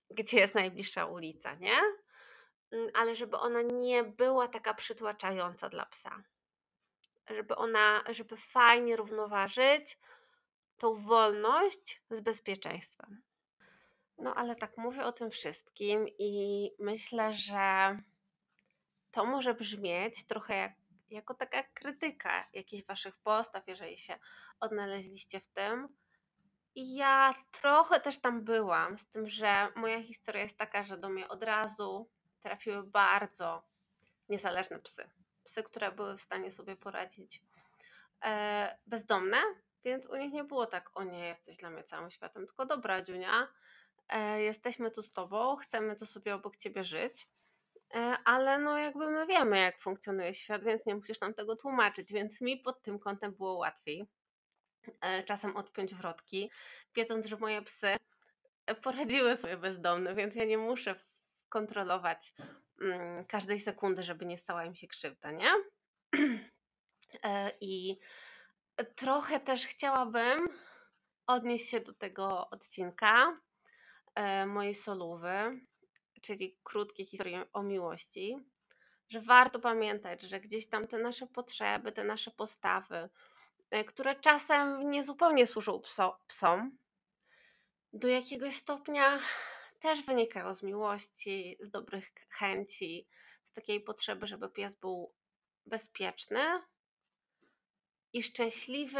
gdzie 0.09 0.39
jest 0.39 0.55
najbliższa 0.55 1.05
ulica, 1.05 1.55
nie? 1.55 1.77
Mm, 2.71 2.89
ale 2.93 3.15
żeby 3.15 3.37
ona 3.37 3.61
nie 3.61 4.03
była 4.03 4.47
taka 4.47 4.73
przytłaczająca 4.73 5.69
dla 5.69 5.85
psa. 5.85 6.23
żeby 7.29 7.55
ona, 7.55 8.03
żeby 8.09 8.37
fajnie 8.37 8.95
równoważyć 8.95 9.97
tą 10.77 10.95
wolność 10.95 12.01
z 12.09 12.21
bezpieczeństwem. 12.21 13.21
No 14.17 14.35
ale 14.35 14.55
tak 14.55 14.77
mówię 14.77 15.05
o 15.05 15.11
tym 15.11 15.31
wszystkim 15.31 16.05
i 16.19 16.71
myślę, 16.79 17.33
że 17.33 17.97
to 19.11 19.25
może 19.25 19.53
brzmieć 19.53 20.27
trochę 20.27 20.55
jak, 20.55 20.73
jako 21.09 21.33
taka 21.33 21.63
krytyka 21.63 22.47
jakichś 22.53 22.85
waszych 22.85 23.17
postaw, 23.17 23.67
jeżeli 23.67 23.97
się 23.97 24.19
odnaleźliście 24.59 25.39
w 25.39 25.47
tym. 25.47 25.97
I 26.75 26.95
ja 26.95 27.33
trochę 27.51 27.99
też 27.99 28.19
tam 28.19 28.43
byłam, 28.43 28.97
z 28.97 29.09
tym, 29.09 29.27
że 29.27 29.67
moja 29.75 30.03
historia 30.03 30.43
jest 30.43 30.57
taka, 30.57 30.83
że 30.83 30.97
do 30.97 31.09
mnie 31.09 31.27
od 31.27 31.43
razu 31.43 32.09
trafiły 32.41 32.83
bardzo 32.83 33.67
niezależne 34.29 34.79
psy. 34.79 35.09
Psy, 35.43 35.63
które 35.63 35.91
były 35.91 36.17
w 36.17 36.21
stanie 36.21 36.51
sobie 36.51 36.75
poradzić 36.75 37.41
e, 38.25 38.77
bezdomne, 38.85 39.37
więc 39.85 40.07
u 40.07 40.15
nich 40.15 40.33
nie 40.33 40.43
było 40.43 40.65
tak, 40.65 40.89
o 40.93 41.03
nie, 41.03 41.27
jesteś 41.27 41.57
dla 41.57 41.69
mnie 41.69 41.83
całym 41.83 42.11
światem, 42.11 42.45
tylko 42.45 42.65
dobra, 42.65 43.01
Dziunia, 43.01 43.47
e, 44.09 44.41
jesteśmy 44.41 44.91
tu 44.91 45.01
z 45.01 45.11
tobą, 45.11 45.55
chcemy 45.55 45.95
tu 45.95 46.05
sobie 46.05 46.35
obok 46.35 46.57
ciebie 46.57 46.83
żyć, 46.83 47.27
e, 47.95 47.97
ale 48.25 48.59
no 48.59 48.77
jakby 48.77 49.11
my 49.11 49.27
wiemy, 49.27 49.59
jak 49.59 49.81
funkcjonuje 49.81 50.33
świat, 50.33 50.63
więc 50.63 50.85
nie 50.85 50.95
musisz 50.95 51.21
nam 51.21 51.33
tego 51.33 51.55
tłumaczyć, 51.55 52.13
więc 52.13 52.41
mi 52.41 52.57
pod 52.57 52.81
tym 52.81 52.99
kątem 52.99 53.33
było 53.33 53.53
łatwiej 53.53 54.07
e, 55.01 55.23
czasem 55.23 55.57
odpiąć 55.57 55.95
wrotki, 55.95 56.51
wiedząc, 56.95 57.25
że 57.25 57.37
moje 57.37 57.61
psy 57.61 57.95
poradziły 58.81 59.37
sobie 59.37 59.57
bezdomne, 59.57 60.15
więc 60.15 60.35
ja 60.35 60.45
nie 60.45 60.57
muszę 60.57 60.95
kontrolować 61.49 62.33
mm, 62.81 63.25
każdej 63.25 63.59
sekundy, 63.59 64.03
żeby 64.03 64.25
nie 64.25 64.37
stała 64.37 64.65
im 64.65 64.75
się 64.75 64.87
krzywda, 64.87 65.31
nie? 65.31 65.49
E, 67.23 67.51
I 67.61 67.99
trochę 68.83 69.39
też 69.39 69.65
chciałabym 69.67 70.47
odnieść 71.27 71.69
się 71.69 71.79
do 71.79 71.93
tego 71.93 72.49
odcinka 72.49 73.41
e, 74.15 74.45
mojej 74.45 74.75
solówy, 74.75 75.59
czyli 76.21 76.57
krótkiej 76.63 77.05
historii 77.05 77.37
o 77.53 77.63
miłości, 77.63 78.37
że 79.09 79.21
warto 79.21 79.59
pamiętać, 79.59 80.21
że 80.21 80.39
gdzieś 80.39 80.67
tam 80.69 80.87
te 80.87 80.97
nasze 80.97 81.27
potrzeby, 81.27 81.91
te 81.91 82.03
nasze 82.03 82.31
postawy, 82.31 83.09
e, 83.71 83.83
które 83.83 84.15
czasem 84.15 84.91
niezupełnie 84.91 85.47
służą 85.47 85.79
pso, 85.79 86.19
psom, 86.27 86.77
do 87.93 88.07
jakiegoś 88.07 88.55
stopnia 88.55 89.19
też 89.79 90.01
wynikają 90.01 90.53
z 90.53 90.63
miłości, 90.63 91.57
z 91.59 91.69
dobrych 91.69 92.11
chęci, 92.29 93.07
z 93.43 93.51
takiej 93.51 93.81
potrzeby, 93.81 94.27
żeby 94.27 94.49
pies 94.49 94.75
był 94.75 95.13
bezpieczny 95.65 96.61
i 98.15 98.23
szczęśliwy 98.23 98.99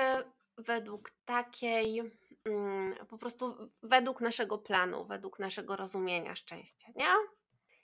według 0.58 1.12
takiej, 1.26 2.12
mm, 2.46 2.96
po 3.08 3.18
prostu 3.18 3.72
według 3.84 4.22
naszego 4.22 4.58
planu, 4.58 5.06
według 5.06 5.40
naszego 5.40 5.76
rozumienia 5.76 6.36
szczęścia, 6.36 6.88
nie? 6.96 7.08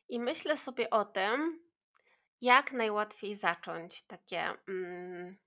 I 0.09 0.19
myślę 0.19 0.57
sobie 0.57 0.89
o 0.89 1.05
tym, 1.05 1.63
jak 2.41 2.71
najłatwiej 2.71 3.35
zacząć 3.35 4.01
takie 4.01 4.53
mm, 4.67 5.37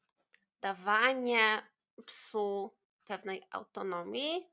dawanie 0.61 1.62
psu 2.07 2.77
pewnej 3.05 3.42
autonomii 3.51 4.51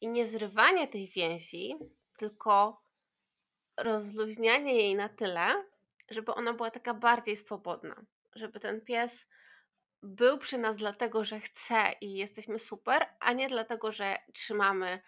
i 0.00 0.08
nie 0.08 0.26
zrywanie 0.26 0.88
tej 0.88 1.06
więzi, 1.06 1.74
tylko 2.18 2.82
rozluźnianie 3.76 4.74
jej 4.74 4.94
na 4.94 5.08
tyle, 5.08 5.64
żeby 6.10 6.34
ona 6.34 6.52
była 6.52 6.70
taka 6.70 6.94
bardziej 6.94 7.36
swobodna, 7.36 8.04
żeby 8.34 8.60
ten 8.60 8.80
pies 8.80 9.26
był 10.04 10.38
przy 10.38 10.58
nas 10.58 10.76
dlatego, 10.76 11.24
że 11.24 11.40
chce 11.40 11.92
i 12.00 12.14
jesteśmy 12.14 12.58
super, 12.58 13.06
a 13.20 13.32
nie 13.32 13.48
dlatego, 13.48 13.92
że 13.92 14.16
trzymamy 14.32 15.00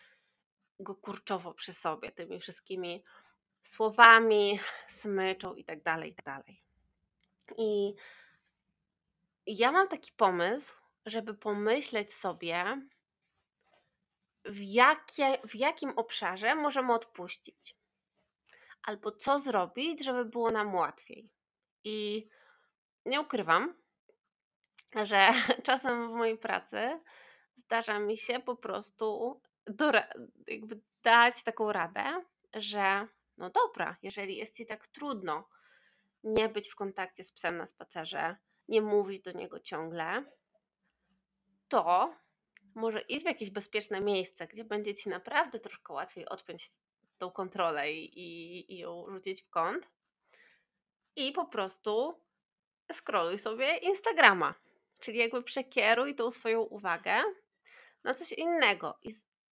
go 0.81 0.95
kurczowo 0.95 1.55
przy 1.55 1.73
sobie 1.73 2.13
tymi 2.13 2.41
wszystkimi 2.41 3.05
słowami, 3.63 4.61
smyczą 4.89 5.55
i 5.55 5.65
tak 5.65 5.83
dalej, 5.83 6.11
i 6.11 6.15
tak 6.15 6.25
dalej. 6.25 6.63
I 7.59 7.95
ja 9.47 9.73
mam 9.73 9.89
taki 9.89 10.13
pomysł, 10.13 10.75
żeby 11.07 11.35
pomyśleć 11.35 12.15
sobie, 12.15 12.89
w, 14.45 14.61
jakie, 14.63 15.39
w 15.49 15.55
jakim 15.55 15.91
obszarze 15.91 16.55
możemy 16.55 16.95
odpuścić. 16.95 17.77
Albo 18.83 19.13
co 19.13 19.39
zrobić, 19.39 20.05
żeby 20.05 20.25
było 20.25 20.51
nam 20.51 20.75
łatwiej. 20.75 21.31
I 21.85 22.29
nie 23.05 23.21
ukrywam, 23.21 23.86
że 25.05 25.31
czasem 25.63 26.09
w 26.09 26.13
mojej 26.13 26.39
pracy 26.39 27.01
zdarza 27.57 27.99
mi 27.99 28.17
się 28.17 28.41
po 28.41 28.57
prostu 28.57 29.41
jakby 30.49 30.81
dać 31.03 31.43
taką 31.43 31.73
radę, 31.73 32.25
że 32.55 33.09
no 33.37 33.51
dobra, 33.51 33.97
jeżeli 34.03 34.37
jest 34.37 34.57
ci 34.57 34.67
tak 34.67 34.87
trudno 34.87 35.49
nie 36.25 36.49
być 36.49 36.69
w 36.69 36.75
kontakcie 36.75 37.25
z 37.25 37.33
psem 37.33 37.57
na 37.57 37.67
spacerze, 37.67 38.37
nie 38.69 38.83
mówić 38.83 39.23
do 39.23 39.33
niego 39.33 39.61
ciągle, 39.61 40.25
to 41.69 42.15
może 42.75 43.01
iść 43.01 43.25
w 43.25 43.29
jakieś 43.29 43.51
bezpieczne 43.51 44.01
miejsce, 44.01 44.47
gdzie 44.47 44.65
będzie 44.65 44.95
ci 44.95 45.09
naprawdę 45.09 45.61
troszkę 45.61 45.93
łatwiej 45.93 46.29
odpiąć 46.29 46.71
tą 47.19 47.31
kontrolę 47.31 47.93
i, 47.93 48.75
i 48.75 48.79
ją 48.79 49.07
rzucić 49.11 49.43
w 49.43 49.51
kąt. 49.51 49.89
I 51.17 51.33
po 51.33 51.47
prostu 51.47 52.21
scrolluj 52.93 53.39
sobie 53.39 53.77
Instagrama. 53.77 54.55
Czyli 55.01 55.19
jakby 55.19 55.43
przekieruj 55.43 56.15
tą 56.15 56.31
swoją 56.31 56.61
uwagę 56.61 57.23
na 58.05 58.15
coś 58.15 58.33
innego 58.33 58.99
i, 59.03 59.11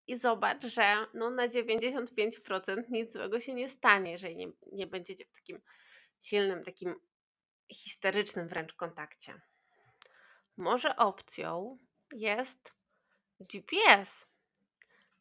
i 0.07 0.17
zobacz, 0.17 0.65
że 0.65 1.05
no 1.13 1.29
na 1.29 1.47
95% 1.47 2.83
nic 2.89 3.13
złego 3.13 3.39
się 3.39 3.53
nie 3.53 3.69
stanie, 3.69 4.11
jeżeli 4.11 4.35
nie, 4.35 4.51
nie 4.71 4.87
będziecie 4.87 5.25
w 5.25 5.31
takim 5.31 5.61
silnym, 6.21 6.63
takim 6.63 6.95
histerycznym 7.71 8.47
wręcz 8.47 8.73
kontakcie. 8.73 9.41
Może 10.57 10.95
opcją 10.95 11.77
jest 12.15 12.73
GPS, 13.39 14.27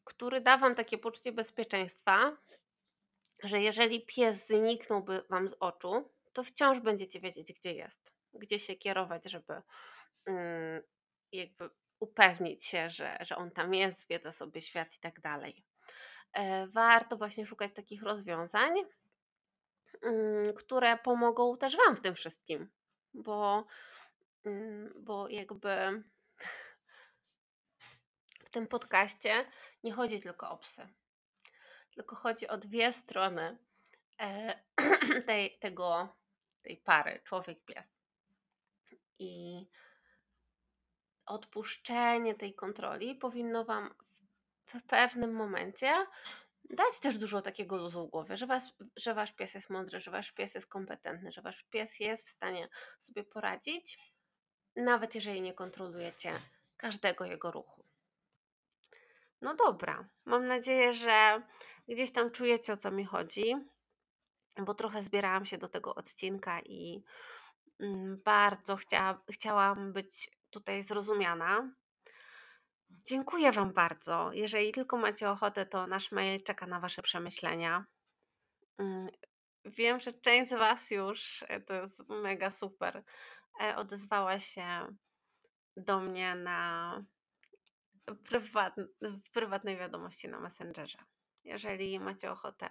który 0.05 0.41
da 0.41 0.57
Wam 0.57 0.75
takie 0.75 0.99
poczucie 0.99 1.33
bezpieczeństwa, 1.33 2.37
że 3.43 3.61
jeżeli 3.61 4.07
pies 4.07 4.47
zniknąłby 4.47 5.23
Wam 5.31 5.49
z 5.49 5.55
oczu, 5.61 6.11
to 6.33 6.45
wciąż 6.45 6.81
będziecie 6.81 7.21
wiedzieć, 7.21 7.53
gdzie 7.53 7.75
jest, 7.75 8.13
gdzie 8.35 8.59
się 8.59 8.75
kierować, 8.75 9.25
żeby 9.25 9.63
jakby 11.33 11.71
upewnić 12.01 12.65
się, 12.65 12.91
że, 12.91 13.19
że 13.21 13.37
on 13.37 13.51
tam 13.51 13.75
jest, 13.75 14.01
zwiedza 14.01 14.33
sobie 14.33 14.61
świat 14.61 14.95
i 14.95 14.99
tak 14.99 15.21
dalej. 15.21 15.65
E, 16.33 16.67
warto 16.67 17.17
właśnie 17.17 17.47
szukać 17.47 17.73
takich 17.73 18.03
rozwiązań, 18.03 18.73
mm, 20.03 20.55
które 20.55 20.99
pomogą 20.99 21.57
też 21.57 21.77
Wam 21.77 21.97
w 21.97 22.01
tym 22.01 22.15
wszystkim, 22.15 22.71
bo, 23.15 23.67
mm, 24.45 24.93
bo 24.97 25.29
jakby 25.29 26.03
tym 28.53 28.67
podcaście 28.67 29.45
nie 29.85 29.93
chodzi 29.93 30.21
tylko 30.21 30.51
o 30.51 30.59
psy, 30.59 30.89
tylko 31.95 32.17
chodzi 32.17 32.49
o 32.49 32.59
dwie 32.59 32.93
strony 32.93 33.59
e, 34.21 34.63
tej, 35.27 35.59
tego, 35.59 36.17
tej 36.63 36.77
pary 36.77 37.21
człowiek-pies. 37.25 37.89
I 39.19 39.67
odpuszczenie 41.33 42.35
tej 42.35 42.55
kontroli 42.55 43.15
powinno 43.15 43.65
Wam 43.65 43.95
w 44.65 44.83
pewnym 44.83 45.33
momencie 45.33 46.07
dać 46.71 46.99
też 47.01 47.19
dużo 47.19 47.43
takiego 47.43 47.77
luzu 47.77 48.07
w 48.07 48.11
głowie, 48.11 48.37
że, 48.37 48.47
was, 48.47 48.75
że 48.97 49.15
Wasz 49.15 49.33
pies 49.33 49.55
jest 49.55 49.71
mądry, 49.71 50.01
że 50.01 50.11
Wasz 50.11 50.33
pies 50.33 50.55
jest 50.55 50.67
kompetentny, 50.67 51.33
że 51.33 51.43
Wasz 51.43 51.63
pies 51.63 52.01
jest 52.01 52.27
w 52.27 52.31
stanie 52.31 52.69
sobie 52.99 53.25
poradzić, 53.25 53.99
nawet 54.77 55.15
jeżeli 55.15 55.43
nie 55.43 55.55
kontrolujecie 55.55 56.33
każdego 56.77 57.25
jego 57.25 57.51
ruchu. 57.51 57.85
No 59.41 59.55
dobra, 59.55 60.09
mam 60.25 60.47
nadzieję, 60.47 60.95
że 60.95 61.43
gdzieś 61.89 62.13
tam 62.13 62.31
czujecie 62.31 62.73
o 62.73 62.77
co 62.77 62.91
mi 62.91 63.05
chodzi, 63.05 63.55
bo 64.59 64.75
trochę 64.75 65.03
zbierałam 65.03 65.45
się 65.45 65.59
do 65.59 65.69
tego 65.69 65.95
odcinka 65.95 66.61
i 66.61 67.03
mm, 67.81 68.23
bardzo 68.25 68.77
chcia, 68.77 69.21
chciałam 69.33 69.93
być 69.93 70.31
tutaj 70.53 70.83
zrozumiana. 70.83 71.73
Dziękuję 72.91 73.53
Wam 73.53 73.73
bardzo. 73.73 74.31
Jeżeli 74.33 74.73
tylko 74.73 74.97
macie 74.97 75.31
ochotę, 75.31 75.67
to 75.67 75.87
nasz 75.87 76.13
mail 76.13 76.43
czeka 76.43 76.67
na 76.67 76.81
Wasze 76.81 77.03
przemyślenia. 77.03 77.87
Mm, 78.79 79.09
wiem, 79.65 80.01
że 80.01 80.13
część 80.13 80.51
z 80.51 80.55
Was 80.55 80.91
już, 80.91 81.45
e, 81.49 81.61
to 81.61 81.75
jest 81.75 82.09
mega 82.09 82.51
super, 82.51 83.03
e, 83.63 83.77
odezwała 83.77 84.39
się 84.39 84.97
do 85.77 86.01
mnie 86.01 86.35
na 86.35 87.05
prywat, 88.29 88.75
w 89.01 89.31
prywatnej 89.31 89.77
wiadomości 89.77 90.29
na 90.29 90.41
Messengerze. 90.41 90.99
Jeżeli 91.45 92.01
macie 92.01 92.31
ochotę 92.31 92.71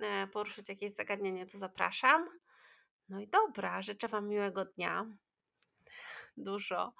e, 0.00 0.26
poruszyć 0.26 0.68
jakieś 0.68 0.94
zagadnienie, 0.94 1.46
to 1.46 1.58
zapraszam. 1.58 2.28
No 3.08 3.20
i 3.20 3.28
dobra, 3.28 3.82
życzę 3.82 4.08
Wam 4.08 4.28
miłego 4.28 4.64
dnia. 4.64 5.06
Dużo 6.42 6.92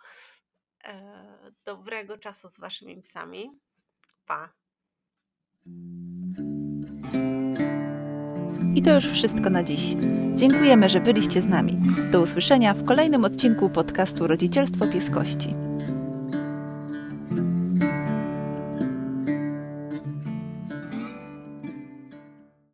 e, 0.85 1.53
dobrego 1.65 2.19
czasu 2.19 2.49
z 2.49 2.61
waszymi 2.61 3.03
psami. 3.03 3.51
Pa! 4.27 4.53
I 8.75 8.83
to 8.83 8.95
już 8.95 9.05
wszystko 9.05 9.51
na 9.51 9.63
dziś. 9.63 9.81
Dziękujemy, 10.35 10.89
że 10.89 11.01
byliście 11.01 11.43
z 11.43 11.49
nami. 11.49 11.79
Do 12.11 12.21
usłyszenia 12.21 12.75
w 12.75 12.85
kolejnym 12.85 13.25
odcinku 13.25 13.71
podcastu 13.71 14.27
Rodzicielstwo 14.27 14.87
Pieskości. 14.87 15.68